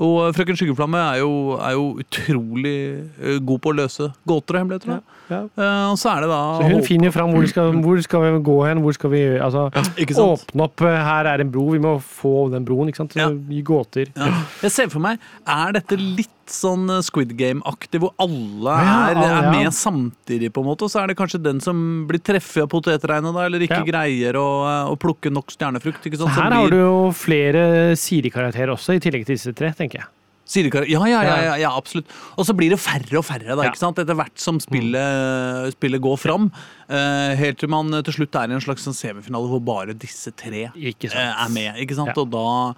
[0.00, 1.30] og frøken Skyggeflamme er jo,
[1.60, 2.74] er jo utrolig
[3.20, 4.94] eh, god på å løse gåter og hemmeligheter.
[4.96, 5.44] Ja, Ja.
[5.46, 8.56] Eh, så er det da Så hun finner fram hvor skal, hvor skal vi gå
[8.66, 10.00] hen, hvor skal vi altså, sant?
[10.24, 10.82] åpne opp.
[10.82, 12.88] eh, Her er en bro, vi må få den broen.
[12.90, 13.14] ikke sant?
[13.14, 13.62] Så Ja.
[13.62, 14.10] Gåter.
[14.16, 14.32] Ja.
[14.64, 19.14] Jeg ser for meg, er dette litt sånn eh, Squid Game-aktig, hvor alle Ja, er,
[19.20, 19.40] ja.
[19.40, 22.62] er med samtidig, på en måte, og så er det kanskje den som blir treffet
[22.64, 23.88] av potetregnet, da, eller ikke Ja.
[23.92, 26.02] greier å, eh, å plukke nok stjernefrukt.
[26.06, 26.30] ikke sant?
[26.34, 30.08] Så Her har du jo flere Siri-karakterer også, i tillegg til disse tre, tenker jeg.
[30.50, 32.06] Ja, ja, ja, ja, ja, absolutt.
[32.36, 33.70] Og så blir det færre og færre da, Ja.
[33.70, 33.96] ikke sant?
[34.02, 36.50] etter hvert som spillet, spillet går fram.
[36.90, 40.32] eh, helt til man til slutt er i en slags sånn semifinale hvor bare disse
[40.34, 41.76] tre er med.
[41.76, 42.08] ikke sant?
[42.16, 42.20] Ja.
[42.20, 42.74] Og, da,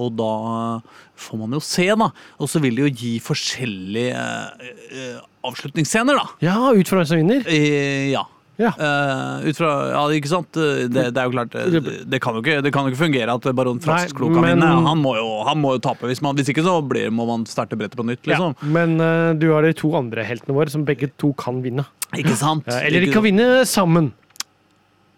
[0.00, 0.34] og da
[1.20, 2.10] får man jo se, da.
[2.40, 6.38] Og så vil det jo gi forskjellige eh, eh, avslutningsscener, da.
[6.44, 7.44] Ja, ut fra hvem som vinner.
[7.50, 8.24] Eh, ja.
[8.60, 8.68] Ja.
[8.76, 10.52] Uh, ut fra Ja, ikke sant?
[10.52, 13.00] Det, det er jo klart eh, det, det, kan jo ikke, det kan jo ikke
[13.00, 14.68] fungere at baron Frostklo kan men- vinne.
[14.86, 16.06] Han må jo, han må jo tape.
[16.10, 18.56] Hvis, man, hvis ikke så blir, må man starte brettet på nytt, liksom.
[18.58, 21.86] Ja, men uh, du har de to andre heltene våre som begge to kan vinne.
[22.12, 22.68] Ikke sant?
[22.68, 24.12] Ja, eller de kan vinne sammen.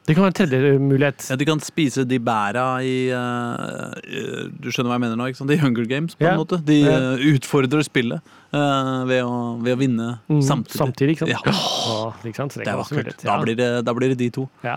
[0.05, 1.23] Det kan være en tredje mulighet.
[1.31, 5.29] Ja, de kan spise de bæra i eh, Du skjønner hva jeg mener nå?
[5.31, 5.49] ikke sant?
[5.49, 6.35] De Hunger Games, på Ja.
[6.35, 6.59] en måte.
[6.65, 8.21] De eh, utfordrer spillet
[8.53, 10.77] uh, ved, å, ved å vinne Mm, samtidig.
[10.83, 11.49] Samtidig, ikke sant?
[11.49, 11.55] Ja.
[11.89, 12.53] Oh, ikke sant?
[12.59, 13.25] Det, Det er vakkert.
[13.25, 13.31] Ja.
[13.31, 14.45] Da blir det, da blir det de to.
[14.65, 14.77] Ja.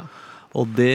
[0.57, 0.93] Og det,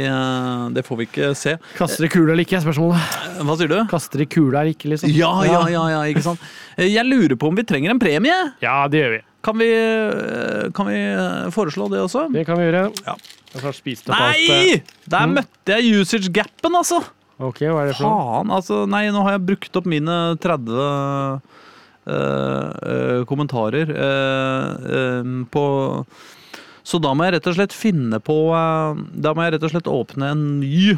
[0.74, 1.52] det får vi ikke se.
[1.76, 3.18] Kaster de kula eller ikke, er spørsmålet.
[3.44, 3.76] Hva sier du?
[3.92, 5.12] Kaster de kula eller ikke, liksom?
[5.12, 6.40] Ja, ja, ja, ja, ikke sant.
[6.80, 8.38] Jeg lurer på om vi trenger en premie.
[8.64, 9.20] Ja, det gjør vi.
[9.42, 12.28] Kan vi, eh, kan vi eh, foreslå det også?
[12.32, 12.84] Det kan vi gjøre.
[13.06, 13.16] Ja.
[14.08, 14.78] Nei!
[15.10, 17.02] Der møtte jeg usage-gapen, altså!
[17.42, 18.06] Ok, hva er det for?
[18.06, 18.84] Faen, altså.
[18.86, 21.40] Nei, nå har jeg brukt opp mine 30 uh,
[22.06, 25.64] uh, kommentarer uh, på
[26.86, 29.90] Så da må jeg rett og slett finne på Da må jeg rett og slett
[29.90, 30.94] åpne en ny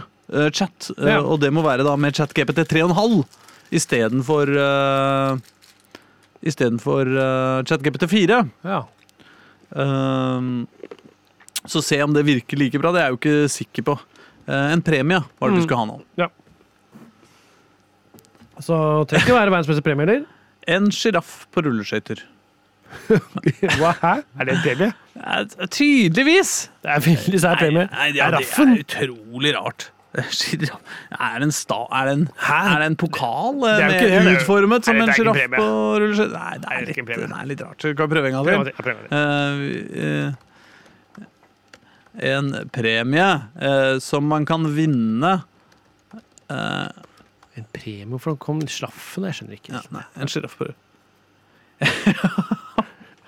[0.57, 1.18] chat, Ja.
[1.20, 3.24] og det må være da med ChatGPT 3,5
[3.76, 5.40] istedenfor uh,
[6.45, 8.40] Istedenfor uh, ChatGPT 4.
[8.68, 8.82] Ja.
[9.74, 10.66] Um,
[11.64, 12.92] så se om det virker like bra.
[12.92, 13.95] Det er jeg jo ikke sikker på.
[14.45, 15.64] Uh, en premie var det Mm.
[15.64, 16.28] skulle ha nå.
[18.62, 18.76] Så
[19.11, 20.26] trenger ikke være verdens beste premie, eller?
[20.70, 22.20] En sjiraff på rulleskøyter.
[23.80, 24.12] Hva, hæ?
[24.38, 24.92] Er det en premie?
[25.16, 26.53] Ja, Tydeligvis!
[26.84, 27.88] Det er veldig sær premie.
[27.90, 29.88] Nei, Det ja, er det er utrolig rart.
[30.38, 30.78] Sjiraff.
[31.10, 32.58] Er det en, sta, er det en, Hæ?
[32.70, 35.34] er det en pokal Det er jo ikke utformet som en det er ikke en
[35.34, 35.66] sjiraff på
[36.04, 36.34] rulleskøyter?
[36.38, 37.78] Nei, det er, det er litt, det er litt rart.
[37.82, 38.68] Du vi prøve en gang til?
[39.18, 40.26] Eh,
[42.30, 45.32] en premie eh, som man kan vinne
[46.46, 46.88] eh,
[47.58, 48.06] En premie?
[48.14, 49.26] Hvorfor kom sjiraffen?
[49.30, 49.74] Jeg skjønner ikke.
[49.74, 50.70] ja, nei, En sjiraff på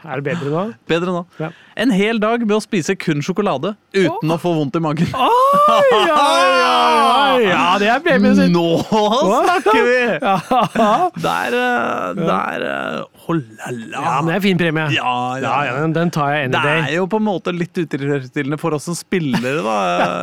[0.07, 0.61] Er det bedre nå?
[0.89, 1.23] Bedre nå.
[1.43, 1.49] Ja.
[1.77, 5.09] En hel dag med å spise kun sjokolade uten å få vondt i magen.
[5.13, 7.43] Oi, oi, oi!
[7.51, 8.55] Ja, det er premien sin.
[8.55, 9.99] Nå snakker vi!
[10.27, 14.01] Ja, Der, eh, der eh, Oh la la.
[14.05, 14.83] ja, men det er en fin premie.
[14.95, 15.13] Ja,
[15.43, 18.59] Ja, ja, ja den tar jeg any Det er jo på en måte litt utilfredsstillende
[18.61, 19.79] for oss som spillere, da.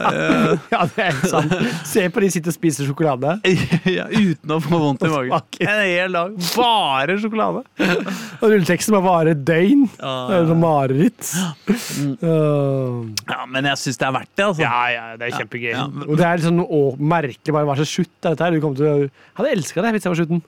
[0.07, 1.55] Eh, Ja, det er sant.
[1.89, 3.33] Se på de sitter og spiser sjokolade.
[3.97, 5.35] ja, uten å få vondt i magen.
[5.67, 6.37] En hel dag.
[6.55, 7.65] Bare sjokolade.
[8.39, 9.83] Og rulleteksten må vare et døgn.
[9.99, 11.33] Ja, Det er sånn mareritt.
[12.23, 14.63] Uh, ja, men jeg syns det er verdt det, altså.
[14.63, 15.75] ja, ja, det er kjempegøy.
[15.91, 18.51] Men- Og det er liksom å, merkelig bare hva slags slutt er dette her.
[18.55, 20.43] Du til Jeg hadde elska det hvis jeg var slutten.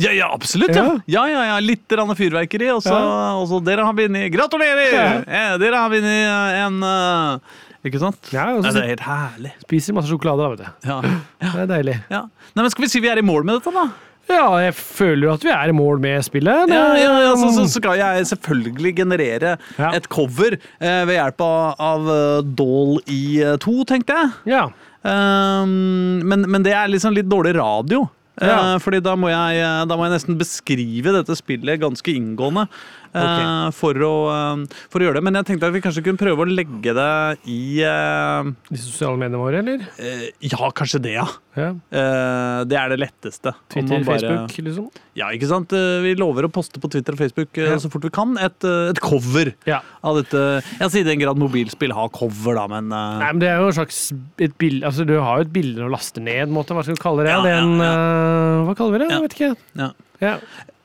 [0.00, 0.72] Ja, ja, absolutt.
[0.74, 1.56] Ja, ja, ja, ja.
[1.60, 5.20] Litt grann fyrverkeri, og så og så Dere har vunnet Gratulerer!
[5.26, 8.30] Eh, dere har vunnet eh, en uh, Ikke sant?
[8.32, 9.52] Ja, Nei, det er helt herlig.
[9.66, 10.88] spiser masse sjokolade, da, vet du.
[10.88, 10.96] Ja.
[11.42, 11.98] Det er deilig.
[12.08, 12.22] ja.
[12.54, 13.84] Nei, men Skal vi si vi er i mål med dette, da?
[14.30, 16.70] Ja, jeg føler jo at vi er i mål med spillet.
[16.70, 19.90] Ja, ja, ja, så, så skal jeg selvfølgelig generere Ja.
[19.98, 24.32] et cover eh, ved hjelp av, av eh, Doll i2, tenkte jeg.
[24.54, 24.64] ja.
[25.02, 28.04] Um, men, men det er liksom litt dårlig radio.
[28.40, 28.74] Ja.
[28.74, 32.66] Eh, fordi da må, jeg, eh, da må jeg nesten beskrive dette spillet ganske inngående.
[33.14, 33.74] Eh, Ok.
[33.74, 35.22] for, å, eh, for å gjøre det.
[35.28, 37.10] Men jeg tenkte at vi kanskje kunne prøve å legge det
[37.52, 39.86] i eh, De sosiale mediene våre, eller?
[39.98, 41.26] eh, Ja, kanskje det, ja.
[41.52, 41.70] Ja.
[41.92, 43.52] Eh, det er det letteste.
[43.68, 44.86] Twitter, bare- Facebook, liksom?
[45.14, 45.72] Ja, ikke sant?
[45.76, 47.76] Eh, Vi lover å poste på Twitter og Facebook eh, Ja.
[47.76, 49.80] så fort vi kan et, eh, et cover Ja.
[50.02, 50.62] av dette.
[50.80, 53.58] Jeg sier i den grad mobilspill har cover, da, men eh, Nei, men det er
[53.60, 56.72] jo en slags et bilde Altså, du har jo et bilde å laste ned, måte.
[56.72, 57.30] Hva skal vi kalle det?
[57.34, 59.10] Ja, det er en, ja, øh, hva kaller vi det?
[59.12, 59.56] Jeg vet ikke.
[59.76, 59.90] ja.
[60.22, 60.36] Ja.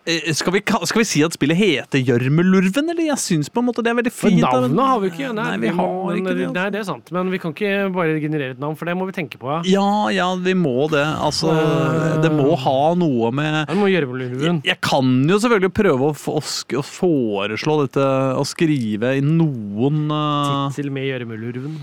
[0.08, 3.04] Eh, Skal vi, skal vi si at spillet heter Gjørmelurven, eller?
[3.10, 4.40] Jeg syns på en måte det er veldig fint.
[4.40, 5.34] men- navnet har vi ikke.
[5.36, 6.48] Nei, Nei, vi har men- ikke det.
[6.48, 6.72] Nei, Altså.
[6.72, 7.12] det er sant.
[7.12, 9.62] Men vi kan ikke bare generere et navn, for det må vi tenke på, ja.
[9.68, 11.04] Ja, ja, vi må det.
[11.04, 14.54] Altså, uh, det må ha noe med Det må Gjørmelurven.
[14.62, 14.64] med.
[14.64, 18.06] Jeg kan jo selvfølgelig prøve å, å, å foreslå dette,
[18.40, 21.76] å skrive i noen uh, Tittel med gjørmelurven.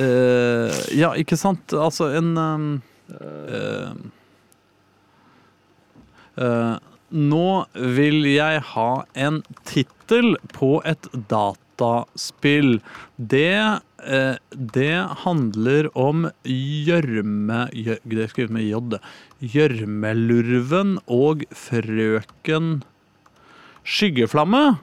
[0.00, 1.68] Uh, Ja, ikke sant?
[1.78, 2.34] Altså en
[6.38, 6.78] uh,
[7.10, 12.80] Nå vil jeg ha en tittel på et dataspill.
[13.16, 17.60] Det eh, Det handler om gjørme...
[18.04, 19.00] Det skrevet med J.
[19.40, 22.82] Gjørmelurven og frøken
[23.88, 24.78] Skyggeflamme.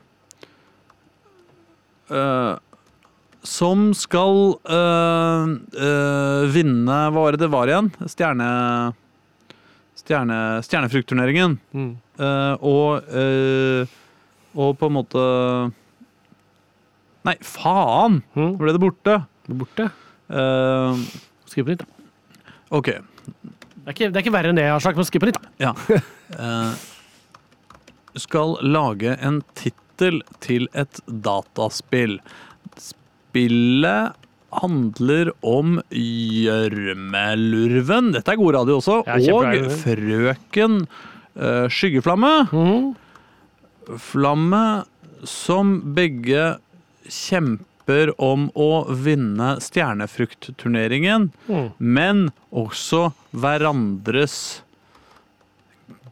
[2.09, 2.55] eh,
[3.45, 7.91] som skal eh, eh, vinne Hva var det det var igjen?
[8.09, 8.51] Stjerne...
[10.05, 11.55] Stjerne, stjernefruktturneringen.
[11.73, 11.91] Mm.
[12.19, 13.95] Uh, og uh,
[14.55, 15.23] Og på en måte
[17.25, 18.19] Nei, faen!
[18.37, 18.57] Nå Mm.
[18.61, 19.15] ble det borte.
[19.49, 19.87] Borte.
[20.29, 20.93] Uh,
[21.49, 21.87] Skriv på nytt, da.
[22.77, 22.91] OK.
[22.93, 23.01] Det
[23.89, 25.39] er, ikke, det er ikke verre enn det jeg har sagt, men skriv på nytt.
[25.61, 25.71] Ja.
[26.37, 26.73] Uh,
[28.21, 32.19] skal lage en tittel til et dataspill.
[32.81, 34.13] Spillet
[34.61, 38.11] handler om gjørmelurven.
[38.15, 38.95] Dette er god radio også.
[39.05, 39.11] Og
[39.81, 42.33] frøken uh, Skyggeflamme.
[42.51, 42.83] Mhm.
[44.01, 44.63] Flamme
[45.29, 46.55] som begge
[47.05, 51.67] kjemper om å vinne stjernefruktturneringen, Mm.
[51.77, 54.61] men også hverandres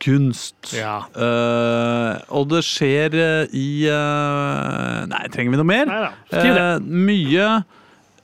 [0.04, 0.74] gunst.
[0.78, 1.00] Ja.
[1.16, 5.88] Uh, og det skjer eh, i uh, Nei, trenger vi noe mer?
[5.90, 6.12] Nei
[6.84, 7.48] mye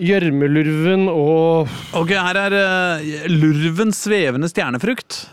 [0.00, 5.24] uh, og Ok, her er uh, lurvens svevende stjernefrukt.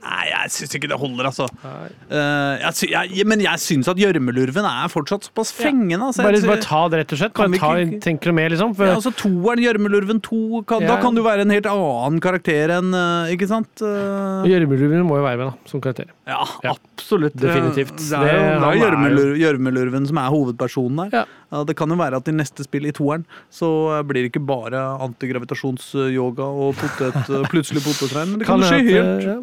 [0.00, 1.46] Nei, jeg syns ikke det holder, altså.
[1.60, 6.00] Eh, jeg, sy jeg, men jeg syns at gjørmelurven er fortsatt såpass fengende.
[6.08, 6.24] Altså.
[6.24, 7.34] Bare, bare ta det, rett og slett.
[7.36, 8.74] Kan Bare ta, ikke- tenker du mer, liksom?
[8.76, 12.72] For, ja, altså Toeren, Gjørmelurven to kan, da kan du være en helt annen karakter
[12.78, 13.68] enn eh, Ikke sant?
[13.80, 16.08] Gjørmelurven Gjørmelurven må jo være med, da, som karakter.
[16.26, 16.72] ja, Ja.
[16.96, 17.36] absolutt.
[17.36, 17.96] Definitivt.
[17.96, 21.20] Det er jo, gjørmelurven som er hovedpersonen der.
[21.20, 21.24] Ja.
[21.50, 23.66] Ja, det kan jo være at i neste spill, i toeren, så
[24.06, 27.16] blir det ikke bare antigravitasjonsyoga og potet,
[27.50, 29.36] plutselig potetregn, men det kan, kan skje helt, ja.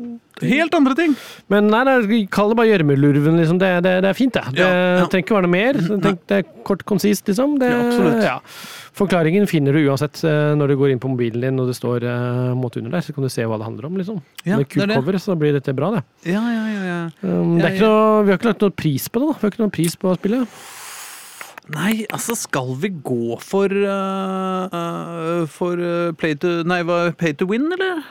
[0.43, 1.13] Helt andre ting.
[1.51, 3.61] Men nei, nei, kall det bare gjørmelurven, liksom.
[3.61, 4.43] Det, det, det er fint, det.
[4.57, 5.05] Det Ja, ja.
[5.11, 5.79] trenger ikke være noe mer.
[6.03, 7.57] Tenk, det er kort, konsist, liksom.
[7.61, 8.35] Det, Ja, ja.
[8.97, 12.01] Forklaringen finner du uansett eh, når du går inn på mobilen din og det står
[12.07, 14.17] uh, måte under der, så kan du se hva det handler om, liksom.
[14.41, 14.71] Ja, Med er.
[14.73, 16.01] Q-cover så blir dette bra, det.
[16.31, 16.99] Ja, ja, ja, ja.
[17.21, 19.37] Um, det er ikke noe, vi har ikke lagt noe pris på det, da.
[19.37, 20.59] Vi har ikke noe pris på spillet.
[21.75, 25.81] Nei, altså skal vi gå for uh, uh, For
[26.15, 26.79] play to Nei,
[27.19, 28.01] pay to win, eller?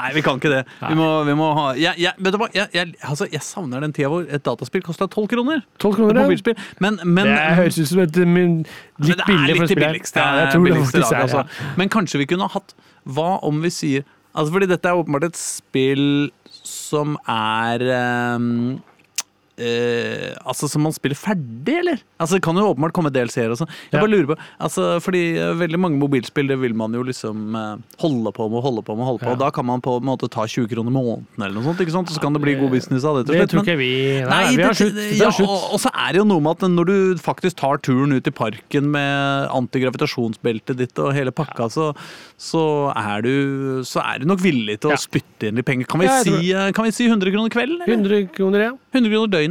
[0.00, 0.60] Nei, vi kan ikke det.
[0.80, 3.84] Vi må, vi må ha jeg, jeg, Vet du hva, jeg, jeg, altså, jeg savner
[3.84, 5.64] den tida hvor et dataspill kosta tolv kroner.
[5.82, 6.54] 12 kroner, ja.
[6.82, 9.90] Men, men det høres ut som et men, Men litt det billig for å spille.
[9.90, 11.44] billigste, Ja, jeg tror det billigste faktisk laget, er, ja.
[11.44, 11.76] altså.
[11.82, 12.74] Men kanskje vi kunne ha hatt
[13.04, 16.30] Hva om vi sier Altså fordi dette er åpenbart et spill
[16.62, 18.78] som er ehm,
[19.60, 22.00] eh, altså Som man spiller ferdig, eller?
[22.20, 23.70] Altså Det kan jo åpenbart komme DLC-er og sånn.
[23.90, 24.00] Jeg Ja.
[24.02, 27.76] bare lurer på altså Fordi eh, veldig mange mobilspill Det vil man jo liksom eh,
[28.02, 29.36] holde på med, holde på med, holde på Ja.
[29.36, 31.94] Og da kan man på en måte ta 20 kroner måneden eller noe sånt, ikke
[31.94, 32.08] sant?
[32.10, 33.90] Og så kan det bli god business av det til Det tror ikke vi
[34.20, 34.98] Nei, Nei, vi har slutt.
[35.20, 35.30] Ja.
[35.44, 38.26] Og, og så er det jo noe med at når du faktisk tar turen ut
[38.26, 41.90] i parken med antigravitasjonsbeltet ditt og hele pakka, så,
[42.40, 42.62] så,
[42.96, 43.32] er du,
[43.86, 45.88] så er du nok villig til å spytte inn litt penger.
[45.90, 47.82] Kan vi, si, eh, kan vi si 100 kroner kvelden?
[47.84, 47.96] Eller?
[47.96, 48.72] 100 kroner, ja.
[48.94, 49.49] 100 kroner døgnet?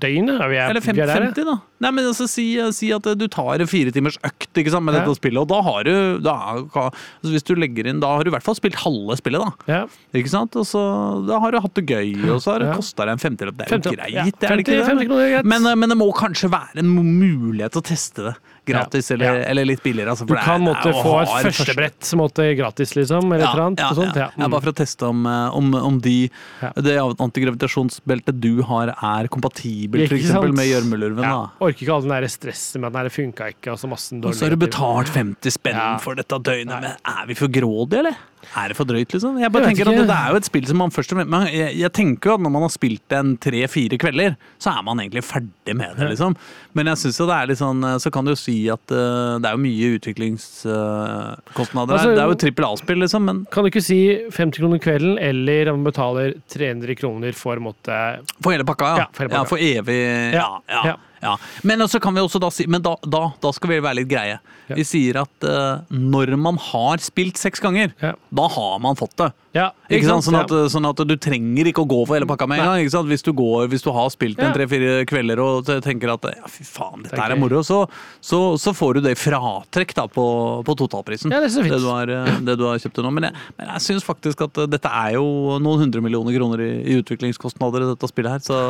[0.00, 0.38] Døgnet?
[0.40, 1.54] Ja, vi er, Eller vi er der, 50, da?
[1.84, 4.94] Nei, men altså, si, si at du tar en fire timers økt ikke sant, med
[4.96, 5.02] Ja.
[5.04, 5.92] dette spillet, og da har du
[6.24, 6.86] da, altså,
[7.34, 9.50] Hvis du legger inn Da har du i hvert fall spilt halve spillet, da.
[9.68, 9.82] ja.
[10.16, 10.56] Ikke sant?
[10.56, 10.80] Og så,
[11.28, 12.76] da har du hatt det gøy, og så har det Ja.
[12.80, 13.58] kosta deg en femtilapp.
[13.60, 14.88] Det er jo 50, greit, ja, det er det ikke det?
[14.88, 15.44] 50 kroner er greit.
[15.52, 18.34] Men, eh, men det må kanskje være en mulighet til å teste det
[18.66, 19.14] gratis, Ja.
[19.16, 19.44] Eller, Ja.
[19.50, 20.10] eller litt billigere.
[20.10, 23.80] Altså, Du det kan måtte det få et førstebrett måtte gratis, liksom, eller ja, annet.
[23.80, 24.14] og sånt.
[24.16, 24.30] Ja, Ja.
[24.36, 24.50] ja, Mm.
[24.50, 26.30] bare for å teste om, eh, om, om de,
[26.62, 26.72] Ja.
[26.76, 31.22] det antigravitasjonsbeltet du har, er kompatibelt for eksempel med gjørmelurven.
[31.22, 31.46] Ja.
[31.60, 34.34] Orker ikke all den der stresset med at den funka ikke, og så massen Og
[34.34, 35.96] så har du betalt 50 spenn Ja.
[35.98, 36.80] for dette døgnet.
[36.80, 38.16] Men er vi for grådige, eller?
[38.56, 39.36] Er det for drøyt, liksom?
[39.40, 40.10] Jeg bare Jeg tenker tenker at ikke.
[40.10, 42.44] Det er jo et spill som man først og fremst jeg, jeg tenker jo at
[42.44, 46.36] når man har spilt en tre-fire kvelder, så er man egentlig ferdig med det, liksom.
[46.74, 49.38] Men jeg synes jo det er litt sånn Så kan du jo si at uh,
[49.42, 52.16] det er jo mye utviklingskostnader Altså, her.
[52.16, 55.72] Det er jo trippel A-spill, liksom, men Kan du ikke si 50 kroner kvelden, eller
[55.72, 58.00] om man betaler 300 kroner for måtte
[58.40, 59.04] For hele pakka, ja.
[59.04, 59.44] Ja, for hele pakka.
[59.44, 60.00] Ja, for evig
[60.34, 60.48] Ja.
[60.70, 60.96] ja, Ja.
[61.20, 61.34] Ja.
[61.66, 64.08] Men så kan vi også da si Men da, da, da skal vi være litt
[64.10, 64.38] greie.
[64.70, 64.76] Ja.
[64.78, 68.14] Vi sier at uh, når man har spilt seks ganger, Ja.
[68.30, 69.32] da har man fått det.
[69.52, 70.22] Ja, Ikke sant?
[70.22, 73.06] Sånn, at, sånn at du trenger ikke å gå for hele pakka med en gang.
[73.10, 76.62] Hvis du går, hvis du har spilt en tre-fire kvelder og tenker at ja, fy
[76.68, 77.80] faen, dette her er moro, så,
[78.22, 80.24] så, så får du det i fratrekk da, på,
[80.66, 81.34] på totalprisen.
[81.34, 81.74] Ja, det er så fint.
[81.74, 83.10] det, du har, eh, det du har kjøpt nå.
[83.18, 86.62] Men jeg, men jeg syns faktisk at eh, dette er jo noen hundre millioner kroner
[86.68, 88.60] i, i utviklingskostnader i dette spillet her, så,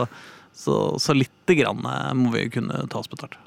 [0.57, 3.39] så, så lite grann eh, må vi kunne ta oss betalt.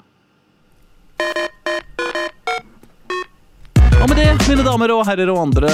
[4.04, 5.68] Og med det, mine damer og herrer og andre,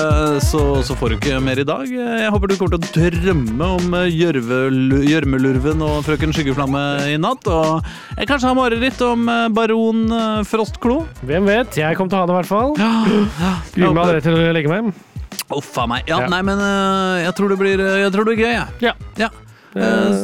[0.45, 1.89] så, så får du ikke mer i dag.
[1.91, 7.49] Jeg håper du kommer til å drømme om eh, gjørmelurven og frøken Skyggeflamme i natt.
[7.51, 7.83] Og
[8.21, 10.05] jeg kanskje har mareritt om eh, baron
[10.47, 11.01] Frostklo.
[11.27, 11.81] Hvem vet?
[11.81, 12.77] Jeg kommer til å ha det, i hvert fall.
[13.75, 14.93] Gruer meg allerede til å legge meg.
[15.51, 16.07] Uff a meg.
[16.07, 16.31] Ja, Ja.
[16.31, 16.61] nei, men
[17.25, 18.69] jeg tror det blir Jeg tror det blir gøy, jeg.
[18.87, 18.95] Ja.
[19.19, 19.33] Ja.
[19.71, 20.15] Eh,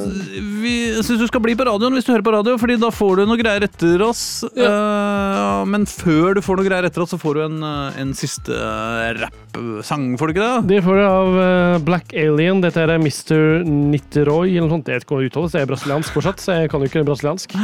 [0.62, 0.72] vi
[1.07, 3.26] syns du skal bli på radioen hvis du hører på radio, Fordi da får du
[3.30, 4.42] noe greier etter oss.
[4.51, 8.14] Eh, men før du får noe greier etter oss, så får du en, eh, en
[8.18, 8.57] siste
[9.20, 10.68] rappsang, får du ikke det?
[10.72, 12.61] Det får du av Black Alien.
[12.64, 13.62] Dette er Mr.
[13.66, 14.90] Nitteroy, eller noe sånt.
[14.90, 15.55] Jeg vet ikke hvordan det uttales.
[15.55, 17.55] Jeg er brasiliansk fortsatt, så jeg kan jo ikke brasiliansk.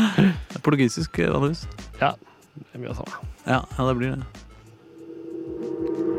[0.63, 1.67] Portugisisk, vanligvis.
[2.01, 2.15] Ja,
[2.73, 3.27] det av det samme.
[3.47, 4.23] Ja, ja, det blir det.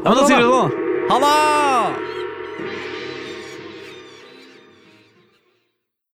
[0.03, 0.67] Ja, men da sier du det, da.
[1.13, 2.22] Ha det!